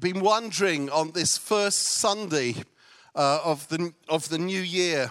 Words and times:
been 0.00 0.20
wondering 0.20 0.90
on 0.90 1.10
this 1.10 1.36
first 1.36 1.78
Sunday 1.78 2.54
uh, 3.14 3.40
of, 3.44 3.68
the, 3.68 3.92
of 4.08 4.28
the 4.28 4.38
new 4.38 4.60
year 4.60 5.10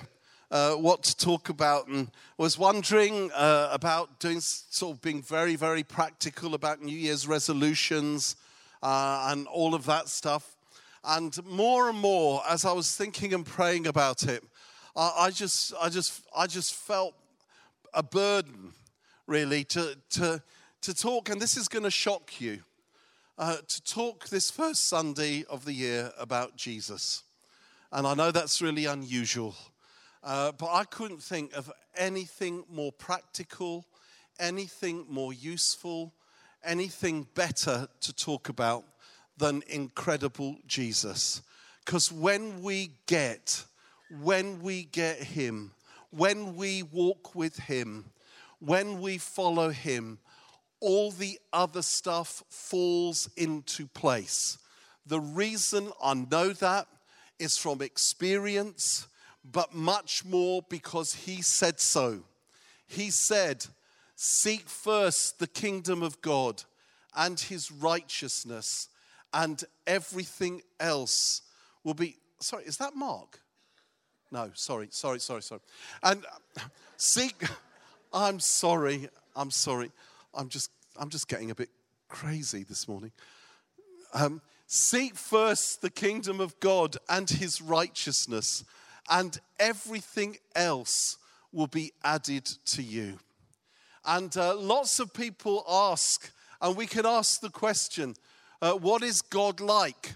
uh, 0.49 0.73
what 0.73 1.03
to 1.03 1.17
talk 1.17 1.49
about 1.49 1.87
and 1.87 2.09
was 2.37 2.57
wondering 2.57 3.29
uh, 3.33 3.69
about 3.71 4.19
doing 4.19 4.39
sort 4.39 4.95
of 4.95 5.01
being 5.01 5.21
very, 5.21 5.55
very 5.55 5.83
practical 5.83 6.53
about 6.53 6.81
New 6.81 6.95
Year's 6.95 7.27
resolutions 7.27 8.37
uh, 8.81 9.27
and 9.29 9.45
all 9.47 9.75
of 9.75 9.85
that 9.87 10.07
stuff. 10.07 10.55
And 11.03 11.37
more 11.45 11.89
and 11.89 11.97
more, 11.97 12.41
as 12.47 12.63
I 12.63 12.71
was 12.71 12.95
thinking 12.95 13.33
and 13.33 13.45
praying 13.45 13.87
about 13.87 14.23
it, 14.23 14.43
I 14.95 15.29
just, 15.31 15.73
I 15.79 15.89
just, 15.89 16.23
I 16.35 16.47
just 16.47 16.73
felt 16.73 17.13
a 17.93 18.01
burden, 18.01 18.73
really, 19.27 19.63
to, 19.65 19.95
to, 20.11 20.41
to 20.81 20.93
talk. 20.93 21.29
And 21.29 21.39
this 21.39 21.55
is 21.55 21.67
going 21.67 21.83
to 21.83 21.91
shock 21.91 22.41
you 22.41 22.63
uh, 23.37 23.57
to 23.67 23.83
talk 23.83 24.29
this 24.29 24.49
first 24.49 24.85
Sunday 24.85 25.45
of 25.49 25.65
the 25.65 25.73
year 25.73 26.11
about 26.17 26.55
Jesus. 26.55 27.23
And 27.91 28.07
I 28.07 28.13
know 28.15 28.31
that's 28.31 28.61
really 28.61 28.85
unusual, 28.85 29.55
uh, 30.23 30.51
but 30.53 30.71
I 30.73 30.83
couldn't 30.83 31.21
think 31.21 31.55
of 31.55 31.71
anything 31.95 32.63
more 32.69 32.91
practical, 32.91 33.85
anything 34.39 35.05
more 35.09 35.33
useful, 35.33 36.13
anything 36.63 37.27
better 37.35 37.87
to 38.01 38.13
talk 38.13 38.49
about 38.49 38.83
than 39.37 39.63
incredible 39.67 40.57
Jesus. 40.65 41.41
Because 41.85 42.11
when 42.11 42.61
we 42.61 42.91
get, 43.05 43.63
when 44.21 44.61
we 44.61 44.85
get 44.85 45.17
Him, 45.21 45.71
when 46.09 46.55
we 46.55 46.83
walk 46.83 47.35
with 47.35 47.57
Him, 47.57 48.05
when 48.59 48.99
we 48.99 49.17
follow 49.19 49.69
Him, 49.69 50.17
all 50.79 51.11
the 51.11 51.39
other 51.51 51.81
stuff 51.81 52.43
falls 52.49 53.29
into 53.35 53.87
place. 53.87 54.57
The 55.05 55.19
reason 55.19 55.91
I 56.03 56.13
know 56.13 56.53
that 56.53 56.87
is 57.39 57.57
from 57.57 57.81
experience, 57.81 59.07
but 59.43 59.73
much 59.73 60.25
more 60.25 60.61
because 60.69 61.13
he 61.13 61.41
said 61.41 61.79
so. 61.79 62.23
He 62.87 63.09
said, 63.09 63.65
Seek 64.15 64.67
first 64.67 65.39
the 65.39 65.47
kingdom 65.47 66.01
of 66.01 66.21
God 66.21 66.63
and 67.15 67.39
his 67.39 67.71
righteousness, 67.71 68.89
and 69.33 69.63
everything 69.85 70.61
else 70.79 71.41
will 71.83 71.93
be. 71.93 72.17
Sorry, 72.39 72.63
is 72.65 72.77
that 72.77 72.95
Mark? 72.95 73.39
No, 74.31 74.51
sorry, 74.53 74.87
sorry, 74.91 75.19
sorry, 75.19 75.41
sorry. 75.41 75.61
And 76.03 76.25
seek, 76.97 77.43
I'm 78.11 78.39
sorry, 78.39 79.09
I'm 79.35 79.51
sorry. 79.51 79.91
I'm 80.33 80.49
just, 80.49 80.69
I'm 80.97 81.09
just 81.09 81.27
getting 81.27 81.51
a 81.51 81.55
bit 81.55 81.69
crazy 82.07 82.63
this 82.63 82.87
morning. 82.87 83.11
Um, 84.13 84.41
seek 84.65 85.15
first 85.15 85.81
the 85.81 85.89
kingdom 85.89 86.39
of 86.39 86.59
God 86.59 86.97
and 87.09 87.29
his 87.29 87.61
righteousness, 87.61 88.63
and 89.09 89.39
everything 89.59 90.37
else 90.55 91.17
will 91.51 91.67
be 91.67 91.93
added 92.03 92.45
to 92.65 92.83
you. 92.83 93.19
And 94.05 94.35
uh, 94.37 94.55
lots 94.55 94.99
of 94.99 95.13
people 95.13 95.63
ask, 95.67 96.31
and 96.61 96.77
we 96.77 96.87
can 96.87 97.05
ask 97.05 97.41
the 97.41 97.49
question 97.49 98.15
uh, 98.61 98.73
what 98.73 99.03
is 99.03 99.21
God 99.21 99.59
like? 99.59 100.13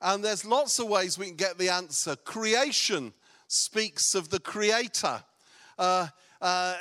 And 0.00 0.22
there's 0.24 0.44
lots 0.44 0.78
of 0.78 0.88
ways 0.88 1.18
we 1.18 1.26
can 1.26 1.36
get 1.36 1.58
the 1.58 1.68
answer. 1.70 2.16
Creation 2.16 3.12
speaks 3.46 4.14
of 4.14 4.28
the 4.28 4.40
Creator. 4.40 5.22
Uh, 5.78 6.08
uh, 6.40 6.76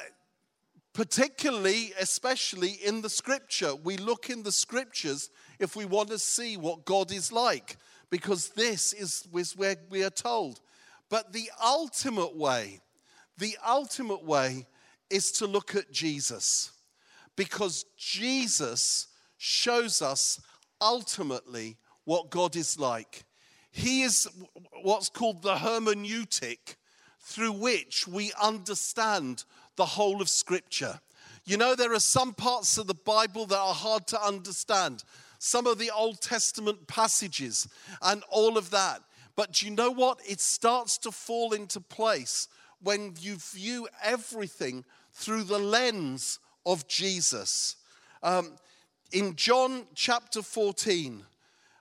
particularly, 0.93 1.91
especially 1.99 2.77
in 2.85 3.01
the 3.01 3.09
scripture. 3.09 3.75
We 3.75 3.97
look 3.97 4.29
in 4.29 4.43
the 4.43 4.51
scriptures 4.51 5.29
if 5.59 5.75
we 5.75 5.85
want 5.85 6.09
to 6.09 6.19
see 6.19 6.55
what 6.55 6.85
God 6.85 7.11
is 7.11 7.31
like, 7.31 7.77
because 8.09 8.49
this 8.49 8.93
is, 8.93 9.27
is 9.33 9.57
where 9.57 9.75
we 9.89 10.03
are 10.03 10.11
told. 10.11 10.61
But 11.09 11.33
the 11.33 11.49
ultimate 11.63 12.35
way, 12.35 12.81
the 13.37 13.57
ultimate 13.67 14.23
way 14.23 14.67
is 15.09 15.31
to 15.33 15.47
look 15.47 15.75
at 15.75 15.91
Jesus, 15.91 16.71
because 17.35 17.85
Jesus 17.97 19.07
shows 19.37 20.01
us 20.01 20.39
ultimately 20.79 21.77
what 22.05 22.29
God 22.29 22.55
is 22.55 22.79
like. 22.79 23.25
He 23.71 24.03
is 24.03 24.27
what's 24.83 25.09
called 25.09 25.41
the 25.41 25.55
hermeneutic 25.55 26.75
through 27.19 27.53
which 27.53 28.07
we 28.07 28.31
understand 28.41 29.45
the 29.75 29.85
whole 29.85 30.21
of 30.21 30.29
Scripture. 30.29 30.99
You 31.45 31.57
know, 31.57 31.75
there 31.75 31.93
are 31.93 31.99
some 31.99 32.33
parts 32.33 32.77
of 32.77 32.87
the 32.87 32.93
Bible 32.93 33.45
that 33.47 33.57
are 33.57 33.73
hard 33.73 34.07
to 34.07 34.21
understand, 34.21 35.03
some 35.39 35.67
of 35.67 35.77
the 35.77 35.91
Old 35.91 36.21
Testament 36.21 36.87
passages 36.87 37.67
and 38.01 38.23
all 38.29 38.57
of 38.57 38.69
that. 38.69 39.01
But 39.35 39.53
do 39.53 39.65
you 39.65 39.71
know 39.71 39.91
what? 39.91 40.19
It 40.25 40.39
starts 40.39 40.97
to 40.99 41.11
fall 41.11 41.53
into 41.53 41.81
place 41.81 42.47
when 42.81 43.13
you 43.19 43.37
view 43.37 43.87
everything 44.01 44.85
through 45.13 45.43
the 45.43 45.59
lens 45.59 46.39
of 46.65 46.87
Jesus. 46.87 47.75
Um, 48.21 48.53
in 49.11 49.35
John 49.35 49.85
chapter 49.95 50.41
14, 50.41 51.23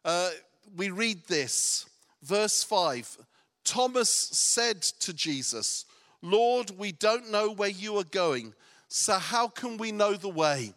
uh, 0.04 0.30
we 0.76 0.90
read 0.90 1.24
this, 1.26 1.86
verse 2.22 2.62
5 2.64 3.18
Thomas 3.64 4.10
said 4.10 4.82
to 4.82 5.12
Jesus, 5.12 5.84
Lord, 6.22 6.70
we 6.78 6.92
don't 6.92 7.30
know 7.30 7.50
where 7.50 7.68
you 7.68 7.98
are 7.98 8.04
going, 8.04 8.54
so 8.88 9.14
how 9.14 9.48
can 9.48 9.76
we 9.76 9.90
know 9.90 10.14
the 10.14 10.28
way? 10.28 10.72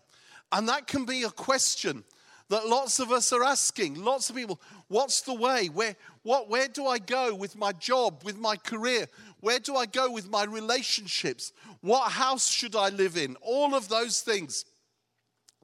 And 0.52 0.68
that 0.70 0.88
can 0.88 1.06
be 1.06 1.24
a 1.24 1.30
question 1.30 2.04
that 2.50 2.68
lots 2.68 3.00
of 3.00 3.12
us 3.12 3.32
are 3.34 3.44
asking. 3.44 4.04
Lots 4.04 4.30
of 4.30 4.36
people, 4.36 4.60
what's 4.88 5.22
the 5.22 5.34
way? 5.34 5.68
Where, 5.68 5.96
what, 6.24 6.50
where 6.50 6.68
do 6.68 6.88
I 6.88 7.00
go 7.00 7.34
with 7.34 7.56
my 7.56 7.72
job, 7.74 8.24
with 8.24 8.38
my 8.38 8.56
career? 8.56 9.08
Where 9.40 9.60
do 9.60 9.76
I 9.76 9.86
go 9.86 10.12
with 10.12 10.30
my 10.30 10.44
relationships? 10.44 11.54
What 11.82 12.12
house 12.12 12.48
should 12.48 12.76
I 12.76 12.90
live 12.90 13.18
in? 13.18 13.36
All 13.42 13.74
of 13.76 13.90
those 13.90 14.22
things. 14.22 14.66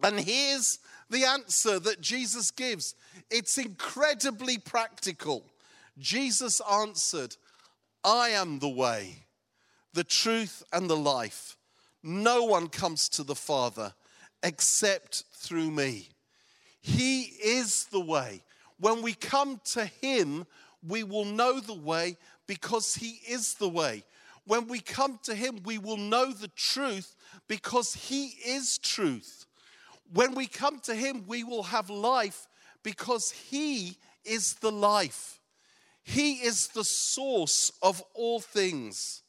And 0.04 0.20
here's 0.20 0.80
the 1.10 1.26
answer 1.26 1.80
that 1.80 2.02
Jesus 2.02 2.52
gives 2.52 2.96
it's 3.30 3.58
incredibly 3.58 4.58
practical. 4.58 5.46
Jesus 6.00 6.62
answered, 6.70 7.36
I 8.04 8.30
am 8.30 8.60
the 8.60 8.70
way 8.70 9.26
the 9.94 10.04
truth, 10.04 10.64
and 10.72 10.90
the 10.90 10.98
life. 10.98 11.58
No 12.04 12.44
one 12.44 12.68
comes 12.68 13.10
to 13.10 13.24
the 13.24 13.36
Father 13.36 13.94
except 14.44 15.24
through 15.34 15.72
me. 15.72 16.10
He 16.82 17.22
is 17.22 17.86
the 17.86 18.00
way. 18.00 18.44
When 18.80 19.02
we 19.02 19.14
come 19.14 19.62
to 19.74 19.86
Him, 19.86 20.48
we 20.88 21.04
will 21.04 21.26
know 21.26 21.60
the 21.60 21.74
way 21.74 22.18
because 22.48 22.96
He 22.96 23.20
is 23.28 23.56
the 23.56 23.70
way. 23.70 24.04
When 24.46 24.68
we 24.68 24.80
come 24.80 25.20
to 25.24 25.36
Him, 25.36 25.60
we 25.64 25.78
will 25.78 25.98
know 25.98 26.32
the 26.32 26.48
truth 26.50 27.16
because 27.48 27.94
He 27.94 28.34
is 28.46 28.80
truth. 28.80 29.46
When 30.12 30.34
we 30.34 30.48
come 30.48 30.80
to 30.80 30.96
Him, 30.96 31.26
we 31.28 31.44
will 31.44 31.64
have 31.64 31.90
life 31.90 32.48
because 32.84 33.30
He 33.30 33.98
is 34.26 34.56
the 34.56 34.72
life. 34.72 35.40
He 36.04 36.34
is 36.34 36.70
the 36.70 36.84
source 36.84 37.72
of 37.84 38.04
all 38.16 38.40
things. 38.40 39.21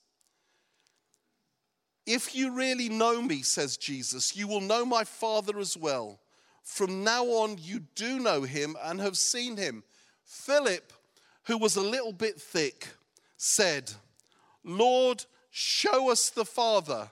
If 2.06 2.34
you 2.34 2.52
really 2.52 2.88
know 2.88 3.22
me, 3.22 3.42
says 3.42 3.76
Jesus, 3.76 4.36
you 4.36 4.48
will 4.48 4.60
know 4.60 4.84
my 4.84 5.04
Father 5.04 5.58
as 5.58 5.76
well. 5.76 6.18
From 6.62 7.04
now 7.04 7.24
on, 7.24 7.58
you 7.58 7.80
do 7.94 8.18
know 8.18 8.42
him 8.42 8.76
and 8.82 9.00
have 9.00 9.16
seen 9.16 9.56
him. 9.56 9.84
Philip, 10.24 10.92
who 11.44 11.58
was 11.58 11.76
a 11.76 11.80
little 11.80 12.12
bit 12.12 12.40
thick, 12.40 12.88
said, 13.36 13.92
Lord, 14.64 15.24
show 15.50 16.10
us 16.10 16.30
the 16.30 16.44
Father, 16.44 17.10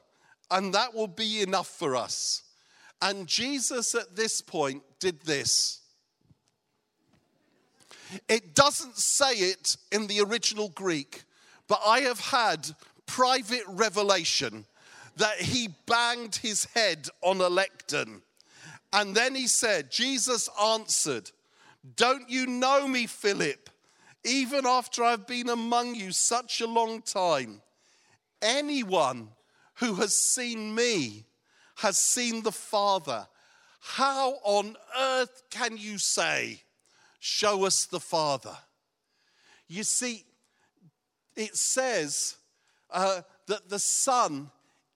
and 0.51 0.75
that 0.75 0.95
will 0.95 1.09
be 1.09 1.43
enough 1.43 1.69
for 1.69 1.95
us. 1.95 2.43
And 3.03 3.27
Jesus 3.27 3.95
at 3.95 4.17
this 4.17 4.41
point 4.41 4.83
did 4.99 5.23
this. 5.23 5.81
It 8.29 8.55
doesn't 8.55 8.97
say 8.97 9.35
it 9.35 9.77
in 9.93 10.09
the 10.09 10.21
original 10.21 10.69
Greek, 10.71 11.23
but 11.69 11.81
I 11.87 12.01
have 12.01 12.19
had 12.19 12.75
private 13.07 13.63
revelation 13.69 14.67
that 15.17 15.41
he 15.41 15.69
banged 15.87 16.37
his 16.37 16.65
head 16.75 17.09
on 17.23 17.41
a 17.41 17.49
lectern. 17.49 18.23
And 18.93 19.15
then 19.15 19.35
he 19.35 19.47
said, 19.47 19.91
Jesus 19.91 20.49
answered, 20.61 21.31
Don't 21.97 22.29
you 22.29 22.47
know 22.47 22.89
me, 22.89 23.07
Philip? 23.07 23.71
Even 24.25 24.67
after 24.67 25.03
I've 25.03 25.27
been 25.27 25.49
among 25.49 25.95
you 25.95 26.13
such 26.13 26.61
a 26.61 26.67
long 26.67 27.01
time, 27.03 27.63
anyone 28.43 29.29
who 29.75 29.95
has 29.95 30.15
seen 30.15 30.75
me 30.75 31.25
has 31.77 31.99
seen 31.99 32.43
the 32.43 32.53
Father. 32.53 33.27
How 33.81 34.35
on 34.43 34.77
earth 34.99 35.43
can 35.51 35.77
you 35.77 35.99
say, 35.99 36.63
Show 37.19 37.65
us 37.65 37.87
the 37.87 38.01
Father? 38.01 38.57
You 39.69 39.85
see, 39.85 40.25
it 41.37 41.57
says 41.57 42.37
uh, 42.91 43.23
that 43.47 43.69
the 43.69 43.79
Son 43.79 44.51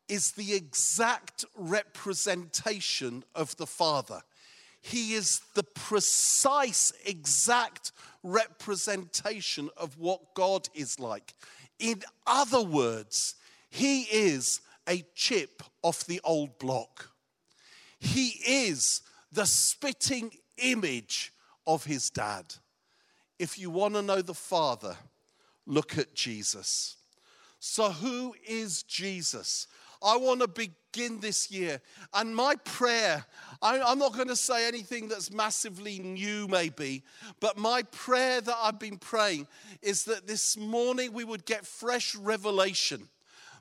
is 0.08 0.32
the 0.32 0.54
exact 0.54 1.44
representation 1.56 3.24
of 3.34 3.56
the 3.56 3.66
Father. 3.66 4.22
he 4.86 5.14
is 5.14 5.40
the 5.54 5.62
precise, 5.62 6.92
exact 7.06 7.90
representation 8.22 9.70
of 9.78 9.98
what 9.98 10.34
God 10.34 10.68
is 10.74 11.00
like. 11.00 11.32
In 11.78 12.02
other 12.26 12.60
words, 12.60 13.34
he 13.70 14.02
is 14.02 14.60
a 14.86 15.02
chip 15.14 15.62
off 15.82 16.04
the 16.04 16.20
old 16.22 16.58
block. 16.58 17.10
He 17.98 18.34
is 18.46 19.00
the 19.32 19.46
spitting 19.46 20.30
image 20.58 21.32
of 21.66 21.84
his 21.84 22.10
dad. 22.10 22.44
If 23.38 23.58
you 23.58 23.70
want 23.70 23.94
to 23.94 24.02
know 24.02 24.20
the 24.20 24.34
Father, 24.34 24.96
look 25.66 25.96
at 25.96 26.14
Jesus. 26.14 26.96
So, 27.58 27.90
who 27.90 28.34
is 28.46 28.82
Jesus? 28.82 29.66
I 30.04 30.18
want 30.18 30.42
to 30.42 30.48
begin 30.48 31.18
this 31.20 31.50
year. 31.50 31.80
And 32.12 32.36
my 32.36 32.56
prayer, 32.56 33.24
I, 33.62 33.78
am 33.90 33.98
not 33.98 34.12
going 34.12 34.28
to 34.28 34.36
say 34.36 34.68
anything 34.68 35.08
that's 35.08 35.32
massively 35.32 35.98
new, 35.98 36.46
maybe, 36.46 37.02
but 37.40 37.56
my 37.56 37.82
prayer 37.84 38.40
that 38.42 38.56
I've 38.62 38.78
been 38.78 38.98
praying 38.98 39.46
is 39.80 40.04
that 40.04 40.26
this 40.26 40.56
morning 40.56 41.12
we 41.12 41.24
would 41.24 41.46
get 41.46 41.66
fresh 41.66 42.14
revelation, 42.14 43.08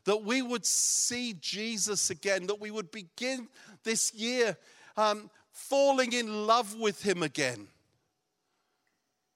that 0.04 0.24
we 0.24 0.42
would 0.42 0.66
see 0.66 1.34
Jesus 1.40 2.10
again, 2.10 2.48
that 2.48 2.60
we 2.60 2.72
would 2.72 2.92
begin 2.92 3.48
this 3.84 4.14
year 4.14 4.58
um, 4.98 5.30
falling 5.52 6.12
in 6.12 6.46
love 6.46 6.78
with 6.78 7.02
Him 7.04 7.24
again. 7.24 7.68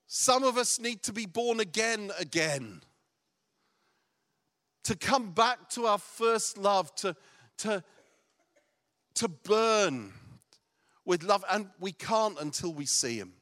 Some 0.08 0.44
of 0.44 0.58
us 0.58 0.80
need 0.80 1.04
to 1.04 1.14
be 1.14 1.26
born 1.26 1.60
again 1.60 2.12
again 2.20 2.82
to 4.88 4.96
come 4.96 5.32
back 5.32 5.70
to 5.70 5.86
our 5.86 5.98
first 5.98 6.58
love, 6.58 6.96
to, 6.96 7.14
to, 7.58 7.84
to 9.16 9.28
burn 9.28 10.14
with 11.04 11.24
love. 11.24 11.44
And 11.52 11.68
we 11.78 11.92
can't 11.92 12.40
until 12.40 12.74
we 12.74 12.86
see 12.86 13.18
Him. 13.18 13.34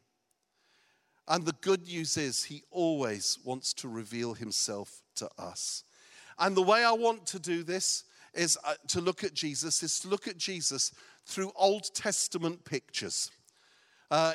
And 1.28 1.46
the 1.46 1.54
good 1.62 1.86
news 1.86 2.18
is, 2.18 2.46
He 2.46 2.64
always 2.72 3.38
wants 3.46 3.76
to 3.76 3.88
reveal 3.88 4.34
Himself 4.34 5.04
to 5.18 5.30
us. 5.38 5.84
And 6.40 6.58
the 6.58 6.64
way 6.64 6.84
I 6.84 6.94
want 6.94 7.28
to 7.28 7.40
do 7.40 7.62
this 7.62 8.06
is 8.34 8.58
uh, 8.64 8.74
to 8.88 9.00
look 9.00 9.24
at 9.24 9.36
Jesus, 9.36 9.84
is 9.84 10.00
to 10.00 10.08
look 10.08 10.28
at 10.28 10.40
Jesus 10.40 10.94
through 11.28 11.52
Old 11.56 11.94
Testament 11.94 12.66
pictures. 12.66 13.30
Uh, 14.10 14.34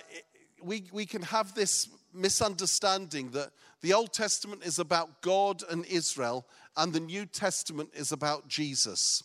we, 0.62 0.84
we 0.92 1.06
can 1.06 1.22
have 1.22 1.54
this 1.54 1.88
misunderstanding 2.12 3.30
that 3.30 3.50
the 3.82 3.92
Old 3.92 4.12
Testament 4.12 4.64
is 4.64 4.78
about 4.78 5.22
God 5.22 5.62
and 5.70 5.86
Israel, 5.86 6.46
and 6.76 6.92
the 6.92 7.00
New 7.00 7.26
Testament 7.26 7.90
is 7.94 8.12
about 8.12 8.48
Jesus. 8.48 9.22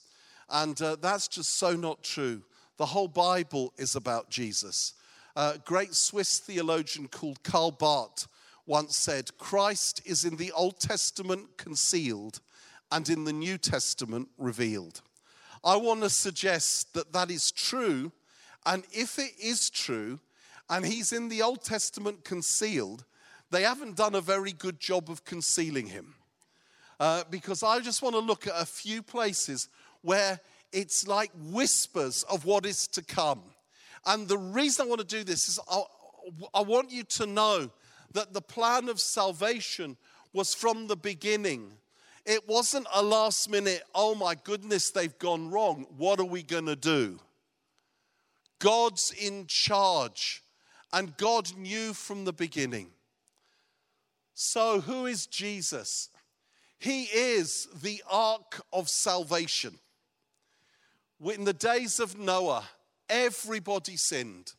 And 0.50 0.80
uh, 0.82 0.96
that's 1.02 1.28
just 1.28 1.58
so 1.58 1.76
not 1.76 2.04
true. 2.04 2.42
The 2.78 2.86
whole 2.86 3.08
Bible 3.08 3.74
is 3.78 3.96
about 3.96 4.30
Jesus. 4.30 4.94
A 5.36 5.60
great 5.64 5.94
Swiss 5.94 6.40
theologian 6.40 7.08
called 7.08 7.44
Karl 7.44 7.72
Barth 7.72 8.28
once 8.66 8.96
said, 8.96 9.38
Christ 9.38 10.02
is 10.06 10.26
in 10.26 10.38
the 10.38 10.52
Old 10.52 10.80
Testament 10.80 11.58
concealed 11.58 12.40
and 12.92 13.08
in 13.10 13.26
the 13.26 13.34
New 13.34 13.58
Testament 13.58 14.30
revealed. 14.38 15.02
I 15.64 15.76
want 15.78 16.02
to 16.02 16.10
suggest 16.10 16.94
that 16.94 17.12
that 17.14 17.32
is 17.32 17.52
true. 17.52 18.12
And 18.66 18.84
if 18.92 19.20
it 19.20 19.32
is 19.42 19.70
true, 19.70 20.20
and 20.70 20.86
he's 20.86 21.12
in 21.12 21.30
the 21.30 21.42
Old 21.42 21.64
Testament 21.64 22.24
concealed, 22.24 23.06
they 23.52 23.64
haven't 23.64 23.96
done 23.96 24.16
a 24.16 24.22
very 24.22 24.52
good 24.52 24.80
job 24.80 25.10
of 25.10 25.24
concealing 25.24 25.88
him. 25.88 26.16
Uh, 27.00 27.24
because 27.30 27.62
I 27.62 27.80
just 27.80 28.02
want 28.02 28.16
to 28.16 28.20
look 28.20 28.48
at 28.48 28.54
a 28.56 28.66
few 28.66 29.04
places 29.04 29.70
where 30.02 30.40
it's 30.72 31.08
like 31.08 31.32
whispers 31.36 32.24
of 32.24 32.46
what 32.46 32.66
is 32.66 32.88
to 32.90 33.04
come. 33.04 33.42
And 34.06 34.28
the 34.28 34.38
reason 34.38 34.86
I 34.86 34.90
want 34.90 35.02
to 35.02 35.08
do 35.08 35.24
this 35.24 35.50
is 35.50 35.60
I, 35.70 35.84
I 36.54 36.62
want 36.62 36.92
you 36.92 37.04
to 37.04 37.26
know 37.26 37.70
that 38.14 38.34
the 38.34 38.42
plan 38.42 38.88
of 38.90 39.00
salvation 39.00 39.98
was 40.34 40.54
from 40.54 40.88
the 40.88 40.96
beginning. 40.96 41.72
It 42.26 42.48
wasn't 42.48 42.88
a 42.94 43.04
last 43.04 43.50
minute, 43.50 43.84
oh 43.94 44.16
my 44.16 44.36
goodness, 44.36 44.90
they've 44.90 45.18
gone 45.20 45.52
wrong. 45.52 45.86
What 45.98 46.20
are 46.20 46.26
we 46.26 46.44
going 46.44 46.66
to 46.66 46.76
do? 46.76 47.20
God's 48.60 49.12
in 49.12 49.48
charge, 49.48 50.42
and 50.96 51.16
God 51.18 51.58
knew 51.58 51.94
from 51.94 52.24
the 52.24 52.32
beginning. 52.32 52.88
So, 54.34 54.80
who 54.80 55.06
is 55.06 55.28
Jesus? 55.28 56.10
He 56.80 57.04
is 57.04 57.68
the 57.82 58.02
ark 58.10 58.62
of 58.72 58.88
salvation. 58.88 59.78
In 61.22 61.44
the 61.44 61.54
days 61.54 62.00
of 62.00 62.18
Noah, 62.18 62.64
everybody 63.10 63.98
sinned. 63.98 64.54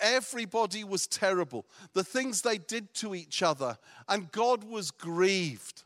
Everybody 0.00 0.84
was 0.84 1.06
terrible. 1.06 1.66
The 1.92 2.04
things 2.04 2.40
they 2.40 2.56
did 2.58 2.94
to 2.94 3.14
each 3.14 3.42
other, 3.42 3.76
and 4.08 4.32
God 4.32 4.64
was 4.64 4.90
grieved. 4.90 5.82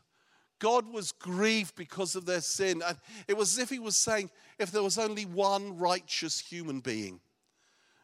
God 0.59 0.87
was 0.91 1.11
grieved 1.11 1.75
because 1.75 2.15
of 2.15 2.25
their 2.25 2.41
sin. 2.41 2.81
And 2.85 2.97
it 3.27 3.35
was 3.35 3.57
as 3.57 3.63
if 3.63 3.69
He 3.69 3.79
was 3.79 3.97
saying, 3.97 4.29
if 4.57 4.71
there 4.71 4.83
was 4.83 4.97
only 4.97 5.25
one 5.25 5.77
righteous 5.77 6.39
human 6.39 6.79
being. 6.79 7.19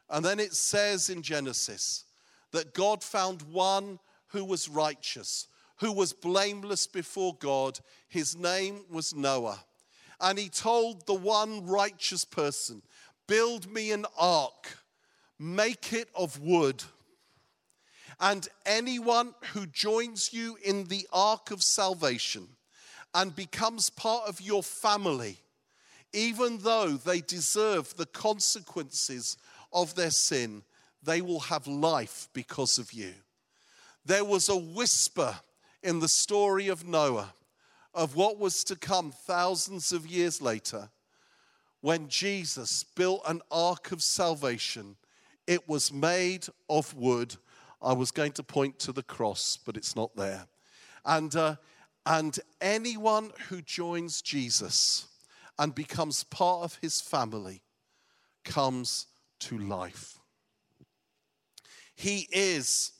And 0.09 0.23
then 0.23 0.39
it 0.39 0.53
says 0.53 1.09
in 1.09 1.21
Genesis 1.21 2.05
that 2.51 2.73
God 2.73 3.03
found 3.03 3.41
one 3.43 3.99
who 4.27 4.45
was 4.45 4.69
righteous, 4.69 5.47
who 5.77 5.91
was 5.91 6.13
blameless 6.13 6.87
before 6.87 7.35
God. 7.39 7.79
His 8.07 8.35
name 8.35 8.81
was 8.89 9.15
Noah. 9.15 9.63
And 10.21 10.37
he 10.39 10.49
told 10.49 11.05
the 11.05 11.13
one 11.13 11.65
righteous 11.65 12.23
person, 12.23 12.81
Build 13.27 13.71
me 13.71 13.91
an 13.91 14.05
ark, 14.17 14.77
make 15.39 15.91
it 15.91 16.09
of 16.15 16.39
wood. 16.39 16.83
And 18.19 18.47
anyone 18.65 19.33
who 19.53 19.65
joins 19.65 20.31
you 20.31 20.57
in 20.63 20.85
the 20.85 21.07
ark 21.11 21.51
of 21.51 21.61
salvation 21.61 22.47
and 23.13 23.35
becomes 23.35 23.89
part 23.89 24.27
of 24.27 24.39
your 24.39 24.63
family, 24.63 25.39
even 26.13 26.59
though 26.59 26.91
they 26.91 27.19
deserve 27.19 27.95
the 27.97 28.05
consequences 28.05 29.37
of 29.75 29.93
their 29.93 30.09
sin, 30.09 30.63
they 31.03 31.21
will 31.21 31.41
have 31.41 31.67
life 31.67 32.27
because 32.33 32.79
of 32.79 32.91
you 32.91 33.13
there 34.05 34.23
was 34.23 34.47
a 34.47 34.55
whisper 34.55 35.35
in 35.81 35.99
the 35.99 36.07
story 36.07 36.67
of 36.67 36.87
Noah 36.87 37.33
of 37.93 38.15
what 38.15 38.37
was 38.37 38.63
to 38.65 38.75
come 38.75 39.11
thousands 39.11 39.91
of 39.91 40.05
years 40.05 40.41
later 40.41 40.89
when 41.81 42.07
Jesus 42.07 42.83
built 42.83 43.21
an 43.27 43.41
ark 43.51 43.91
of 43.91 44.01
salvation. 44.01 44.95
It 45.47 45.67
was 45.67 45.93
made 45.93 46.47
of 46.69 46.93
wood. 46.95 47.35
I 47.81 47.93
was 47.93 48.11
going 48.11 48.33
to 48.33 48.43
point 48.43 48.79
to 48.79 48.91
the 48.91 49.03
cross, 49.03 49.57
but 49.65 49.77
it's 49.77 49.95
not 49.95 50.15
there. 50.15 50.47
And, 51.05 51.35
uh, 51.35 51.55
and 52.05 52.37
anyone 52.59 53.31
who 53.49 53.61
joins 53.61 54.21
Jesus 54.21 55.07
and 55.57 55.73
becomes 55.73 56.23
part 56.23 56.63
of 56.63 56.79
his 56.81 57.01
family 57.01 57.61
comes 58.43 59.07
to 59.39 59.57
life. 59.57 60.19
He 61.95 62.27
is 62.31 62.91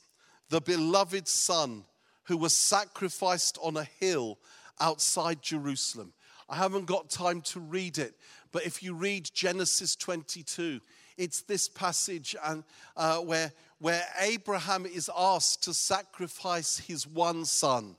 the 0.48 0.60
beloved 0.60 1.28
Son 1.28 1.84
who 2.24 2.36
was 2.36 2.54
sacrificed 2.54 3.58
on 3.62 3.76
a 3.76 3.84
hill 4.00 4.38
outside 4.80 5.42
Jerusalem. 5.42 6.12
I 6.48 6.56
haven't 6.56 6.86
got 6.86 7.10
time 7.10 7.40
to 7.42 7.60
read 7.60 7.98
it, 7.98 8.14
but 8.52 8.64
if 8.64 8.82
you 8.82 8.94
read 8.94 9.30
Genesis 9.34 9.96
22, 9.96 10.80
it's 11.16 11.42
this 11.42 11.68
passage 11.68 12.36
and, 12.44 12.62
uh, 12.96 13.18
where, 13.18 13.52
where 13.78 14.02
Abraham 14.20 14.86
is 14.86 15.10
asked 15.16 15.64
to 15.64 15.74
sacrifice 15.74 16.78
his 16.78 17.06
one 17.06 17.44
son. 17.44 17.96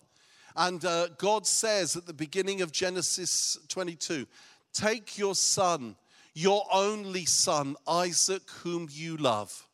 And 0.56 0.84
uh, 0.86 1.10
God 1.18 1.46
says 1.46 1.96
at 1.96 2.06
the 2.06 2.14
beginning 2.14 2.62
of 2.62 2.72
Genesis 2.72 3.58
22 3.68 4.26
Take 4.74 5.18
your 5.18 5.36
son, 5.36 5.96
your 6.38 6.66
only 6.72 7.26
son, 7.26 7.76
Isaac, 7.88 8.44
whom 8.62 8.88
you 8.92 9.18
love 9.18 9.68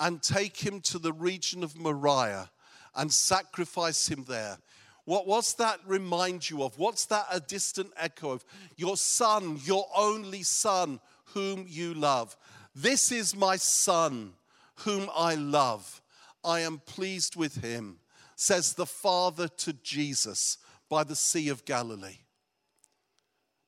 and 0.00 0.22
take 0.22 0.56
him 0.56 0.80
to 0.80 0.98
the 0.98 1.12
region 1.12 1.62
of 1.62 1.78
Moriah 1.78 2.50
and 2.94 3.12
sacrifice 3.12 4.08
him 4.08 4.24
there. 4.26 4.56
What, 5.04 5.26
what's 5.26 5.52
that 5.54 5.80
remind 5.86 6.48
you 6.48 6.62
of? 6.62 6.78
What's 6.78 7.04
that 7.06 7.26
a 7.30 7.38
distant 7.38 7.92
echo 7.98 8.30
of? 8.30 8.46
Your 8.78 8.96
son, 8.96 9.60
your 9.62 9.86
only 9.94 10.42
son, 10.42 11.00
whom 11.34 11.66
you 11.68 11.92
love. 11.92 12.34
This 12.74 13.12
is 13.12 13.36
my 13.36 13.56
son, 13.56 14.32
whom 14.76 15.10
I 15.14 15.34
love. 15.34 16.00
I 16.42 16.60
am 16.60 16.80
pleased 16.86 17.36
with 17.36 17.62
him, 17.62 17.98
says 18.36 18.72
the 18.72 18.86
Father 18.86 19.48
to 19.48 19.74
Jesus 19.74 20.56
by 20.88 21.04
the 21.04 21.16
Sea 21.16 21.50
of 21.50 21.66
Galilee. 21.66 22.23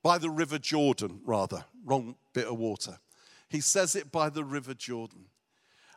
By 0.07 0.19
the 0.19 0.31
River 0.31 0.61
Jordan, 0.61 1.21
rather. 1.25 1.65
Wrong 1.85 2.15
bit 2.33 2.47
of 2.47 2.57
water. 2.57 3.01
He 3.49 3.61
says 3.61 3.97
it 3.97 4.13
by 4.13 4.29
the 4.29 4.45
River 4.45 4.73
Jordan. 4.73 5.25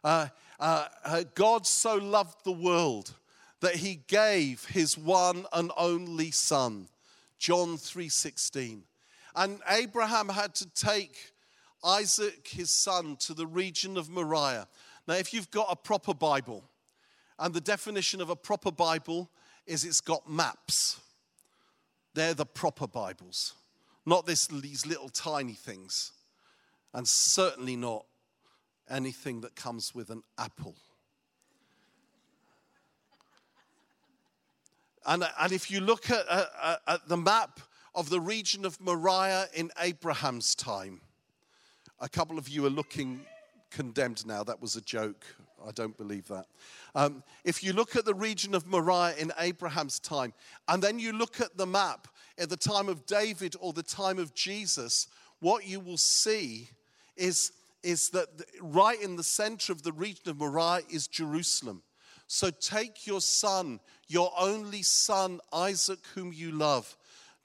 Uh, 0.03 0.29
uh, 0.59 0.87
uh, 1.05 1.23
God 1.35 1.67
so 1.67 1.93
loved 1.93 2.43
the 2.43 2.51
world 2.51 3.13
that 3.59 3.75
he 3.75 3.99
gave 4.07 4.65
his 4.65 4.97
one 4.97 5.45
and 5.53 5.71
only 5.77 6.31
son. 6.31 6.87
John 7.37 7.77
3:16. 7.77 8.81
And 9.35 9.61
Abraham 9.69 10.29
had 10.29 10.55
to 10.55 10.67
take 10.71 11.31
Isaac, 11.83 12.47
his 12.47 12.73
son, 12.73 13.15
to 13.17 13.35
the 13.35 13.45
region 13.45 13.95
of 13.95 14.09
Moriah. 14.09 14.67
Now, 15.07 15.17
if 15.17 15.35
you've 15.35 15.51
got 15.51 15.67
a 15.69 15.75
proper 15.75 16.15
Bible, 16.15 16.67
and 17.37 17.53
the 17.53 17.61
definition 17.61 18.21
of 18.21 18.31
a 18.31 18.35
proper 18.35 18.71
Bible 18.71 19.29
is 19.67 19.83
it's 19.83 20.01
got 20.01 20.27
maps, 20.27 20.99
they're 22.15 22.33
the 22.33 22.47
proper 22.47 22.87
Bibles, 22.87 23.53
not 24.09 24.25
this, 24.25 24.47
these 24.47 24.85
little 24.85 25.09
tiny 25.09 25.53
things, 25.53 26.11
and 26.93 27.07
certainly 27.07 27.75
not 27.75 28.05
anything 28.89 29.41
that 29.41 29.55
comes 29.55 29.93
with 29.95 30.09
an 30.09 30.23
apple. 30.37 30.75
And, 35.05 35.23
and 35.39 35.51
if 35.51 35.71
you 35.71 35.79
look 35.79 36.09
at, 36.09 36.25
at, 36.29 36.81
at 36.87 37.07
the 37.07 37.17
map 37.17 37.59
of 37.95 38.09
the 38.09 38.19
region 38.19 38.65
of 38.65 38.79
Moriah 38.81 39.47
in 39.53 39.71
Abraham's 39.79 40.55
time, 40.55 41.01
a 41.99 42.09
couple 42.09 42.37
of 42.37 42.49
you 42.49 42.65
are 42.65 42.69
looking 42.69 43.21
condemned 43.71 44.25
now. 44.25 44.43
That 44.43 44.61
was 44.61 44.75
a 44.75 44.81
joke. 44.81 45.25
I 45.67 45.71
don't 45.71 45.97
believe 45.97 46.27
that. 46.27 46.45
Um, 46.95 47.23
if 47.43 47.63
you 47.63 47.73
look 47.73 47.95
at 47.95 48.05
the 48.05 48.13
region 48.13 48.55
of 48.55 48.65
Moriah 48.65 49.15
in 49.17 49.31
Abraham's 49.39 49.99
time, 49.99 50.33
and 50.67 50.81
then 50.81 50.99
you 50.99 51.11
look 51.11 51.41
at 51.41 51.57
the 51.57 51.65
map 51.65 52.07
at 52.39 52.49
the 52.49 52.57
time 52.57 52.87
of 52.87 53.05
David 53.05 53.55
or 53.59 53.73
the 53.73 53.83
time 53.83 54.17
of 54.17 54.33
Jesus, 54.33 55.07
what 55.39 55.67
you 55.67 55.79
will 55.79 55.97
see 55.97 56.69
is, 57.17 57.51
is 57.83 58.09
that 58.11 58.27
right 58.61 58.99
in 59.01 59.17
the 59.17 59.23
center 59.23 59.71
of 59.73 59.83
the 59.83 59.91
region 59.91 60.29
of 60.29 60.37
Moriah 60.37 60.81
is 60.89 61.07
Jerusalem. 61.07 61.83
So 62.27 62.49
take 62.49 63.05
your 63.05 63.21
son, 63.21 63.79
your 64.07 64.31
only 64.37 64.83
son, 64.83 65.39
Isaac, 65.51 65.99
whom 66.15 66.31
you 66.31 66.51
love, 66.51 66.95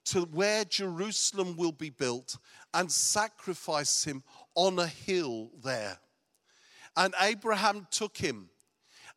to 0.05 0.21
where 0.21 0.63
Jerusalem 0.63 1.57
will 1.57 1.71
be 1.71 1.89
built 1.89 2.37
and 2.73 2.91
sacrifice 2.91 4.03
him 4.03 4.23
on 4.53 4.79
a 4.79 4.87
hill 4.87 5.49
there. 5.63 5.97
And 6.95 7.13
Abraham 7.19 7.87
took 7.91 8.15
him. 8.15 8.49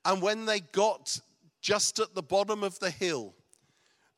And 0.04 0.22
when 0.22 0.46
they 0.46 0.60
got 0.60 1.20
just 1.60 1.98
at 2.00 2.14
the 2.14 2.22
bottom 2.22 2.64
of 2.64 2.78
the 2.78 2.90
hill, 2.90 3.34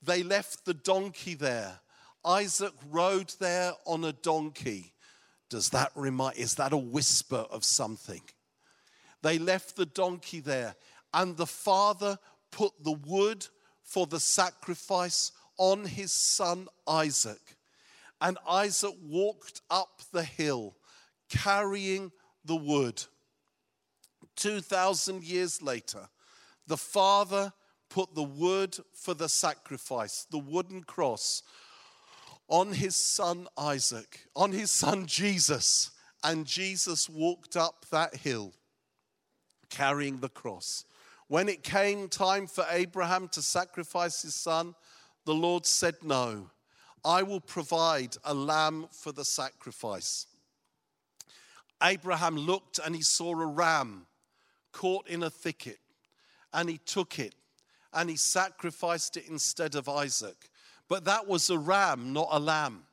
they 0.02 0.22
left 0.22 0.64
the 0.64 0.74
donkey 0.74 1.34
there. 1.34 1.80
Isaac 2.24 2.72
rode 2.90 3.32
there 3.38 3.72
on 3.86 4.04
a 4.04 4.12
donkey. 4.12 4.92
Does 5.48 5.70
that 5.70 5.90
remind, 5.94 6.36
is 6.36 6.54
that 6.56 6.72
a 6.72 6.78
whisper 6.78 7.46
of 7.50 7.64
something? 7.64 8.22
They 9.22 9.38
left 9.38 9.76
the 9.76 9.86
donkey 9.86 10.40
there, 10.40 10.76
and 11.12 11.36
the 11.36 11.46
father 11.46 12.18
put 12.50 12.72
the 12.82 12.98
wood 13.06 13.46
for 13.82 14.06
the 14.06 14.20
sacrifice 14.20 15.32
on 15.58 15.84
his 15.84 16.12
son 16.12 16.68
Isaac. 16.86 17.56
And 18.20 18.38
Isaac 18.48 18.94
walked 19.02 19.62
up 19.70 20.02
the 20.12 20.22
hill 20.22 20.76
carrying 21.28 22.12
the 22.44 22.56
wood. 22.56 23.04
2,000 24.36 25.22
years 25.22 25.60
later, 25.60 26.08
the 26.66 26.76
Father 26.76 27.52
put 27.90 28.14
the 28.14 28.22
wood 28.22 28.78
for 28.94 29.12
the 29.12 29.28
sacrifice, 29.28 30.26
the 30.30 30.38
wooden 30.38 30.82
cross, 30.82 31.42
on 32.48 32.72
his 32.72 32.96
son 32.96 33.46
Isaac, 33.58 34.26
on 34.34 34.52
his 34.52 34.70
son 34.70 35.06
Jesus. 35.06 35.90
And 36.24 36.46
Jesus 36.46 37.08
walked 37.08 37.56
up 37.56 37.86
that 37.90 38.16
hill 38.16 38.52
carrying 39.68 40.20
the 40.20 40.28
cross. 40.28 40.84
When 41.28 41.48
it 41.48 41.62
came 41.62 42.08
time 42.08 42.46
for 42.46 42.64
Abraham 42.70 43.28
to 43.28 43.42
sacrifice 43.42 44.22
his 44.22 44.34
son, 44.34 44.74
the 45.24 45.34
Lord 45.34 45.64
said, 45.64 45.94
No, 46.02 46.50
I 47.04 47.22
will 47.22 47.40
provide 47.40 48.16
a 48.24 48.34
lamb 48.34 48.88
for 48.90 49.12
the 49.12 49.24
sacrifice. 49.24 50.26
Abraham 51.82 52.36
looked 52.36 52.78
and 52.84 52.94
he 52.94 53.02
saw 53.02 53.32
a 53.32 53.46
ram 53.46 54.06
caught 54.72 55.08
in 55.08 55.22
a 55.22 55.30
thicket, 55.30 55.78
and 56.52 56.68
he 56.68 56.78
took 56.78 57.18
it 57.18 57.34
and 57.92 58.08
he 58.08 58.16
sacrificed 58.16 59.16
it 59.16 59.28
instead 59.28 59.74
of 59.74 59.88
Isaac. 59.88 60.48
But 60.88 61.04
that 61.04 61.26
was 61.26 61.50
a 61.50 61.58
ram, 61.58 62.12
not 62.12 62.28
a 62.30 62.38
lamb. 62.38 62.84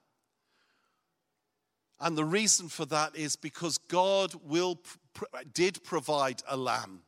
And 1.99 2.17
the 2.17 2.25
reason 2.25 2.69
for 2.69 2.85
that 2.85 3.15
is 3.15 3.35
because 3.35 3.77
God 3.77 4.33
will, 4.45 4.79
did 5.53 5.83
provide 5.83 6.43
a 6.47 6.55
lamb, 6.55 7.01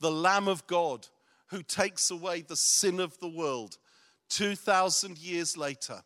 the 0.00 0.10
Lamb 0.10 0.46
of 0.46 0.66
God 0.66 1.08
who 1.46 1.62
takes 1.62 2.10
away 2.10 2.42
the 2.42 2.56
sin 2.56 3.00
of 3.00 3.18
the 3.18 3.28
world 3.28 3.78
2,000 4.28 5.16
years 5.18 5.56
later. 5.56 6.02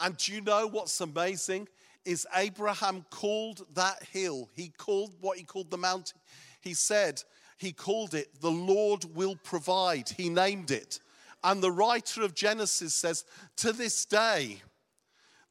And 0.00 0.16
do 0.16 0.32
you 0.32 0.40
know 0.40 0.66
what's 0.66 1.00
amazing? 1.00 1.68
Is 2.04 2.26
Abraham 2.34 3.04
called 3.10 3.66
that 3.74 4.02
hill, 4.04 4.48
he 4.54 4.68
called 4.68 5.14
what 5.20 5.36
he 5.36 5.44
called 5.44 5.70
the 5.70 5.78
mountain. 5.78 6.18
He 6.60 6.74
said, 6.74 7.22
he 7.58 7.72
called 7.72 8.14
it, 8.14 8.40
the 8.40 8.50
Lord 8.50 9.04
will 9.14 9.36
provide. 9.36 10.10
He 10.10 10.28
named 10.28 10.70
it. 10.70 11.00
And 11.42 11.62
the 11.62 11.72
writer 11.72 12.22
of 12.22 12.34
Genesis 12.34 12.94
says, 12.94 13.24
to 13.56 13.72
this 13.72 14.04
day, 14.04 14.62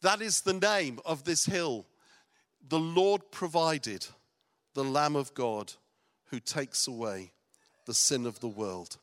that 0.01 0.21
is 0.21 0.41
the 0.41 0.53
name 0.53 0.99
of 1.05 1.23
this 1.23 1.45
hill. 1.45 1.85
The 2.67 2.79
Lord 2.79 3.31
provided 3.31 4.05
the 4.73 4.83
Lamb 4.83 5.15
of 5.15 5.33
God 5.33 5.73
who 6.25 6.39
takes 6.39 6.87
away 6.87 7.31
the 7.85 7.93
sin 7.93 8.25
of 8.25 8.39
the 8.39 8.47
world. 8.47 8.97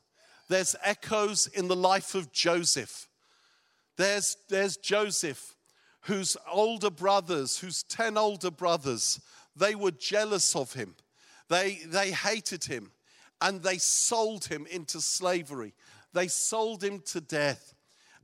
There's 0.49 0.75
echoes 0.85 1.47
in 1.47 1.69
the 1.69 1.76
life 1.76 2.14
of 2.14 2.33
Joseph. 2.33 3.09
There's, 3.97 4.37
there's 4.49 4.76
Joseph, 4.76 5.54
whose 6.02 6.37
older 6.50 6.90
brothers, 6.90 7.59
whose 7.59 7.83
10 7.85 8.16
older 8.16 8.50
brothers, 8.50 9.21
they 9.54 9.75
were 9.75 9.90
jealous 9.90 10.57
of 10.57 10.73
him. 10.73 10.97
They, 11.50 11.80
they 11.85 12.12
hated 12.12 12.64
him 12.64 12.92
and 13.40 13.62
they 13.62 13.76
sold 13.76 14.47
him 14.47 14.66
into 14.71 15.00
slavery. 15.00 15.75
They 16.12 16.28
sold 16.28 16.83
him 16.83 17.00
to 17.07 17.21
death. 17.21 17.75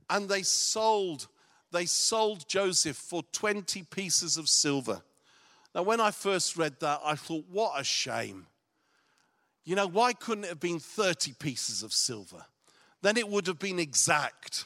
And 0.09 0.29
they 0.29 0.43
sold, 0.43 1.27
they 1.71 1.85
sold 1.85 2.47
Joseph 2.47 2.95
for 2.95 3.23
20 3.33 3.83
pieces 3.83 4.37
of 4.37 4.47
silver. 4.47 5.01
Now, 5.75 5.83
when 5.83 5.99
I 5.99 6.11
first 6.11 6.55
read 6.55 6.79
that, 6.79 7.01
I 7.03 7.15
thought, 7.15 7.43
what 7.51 7.79
a 7.79 7.83
shame. 7.83 8.47
You 9.65 9.75
know, 9.75 9.87
why 9.87 10.13
couldn't 10.13 10.45
it 10.45 10.49
have 10.49 10.61
been 10.61 10.79
30 10.79 11.33
pieces 11.33 11.83
of 11.83 11.91
silver? 11.91 12.45
Then 13.01 13.17
it 13.17 13.27
would 13.27 13.47
have 13.47 13.59
been 13.59 13.77
exact. 13.79 14.65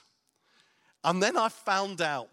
And 1.04 1.22
then 1.24 1.36
I 1.36 1.50
found 1.50 2.00
out 2.00 2.30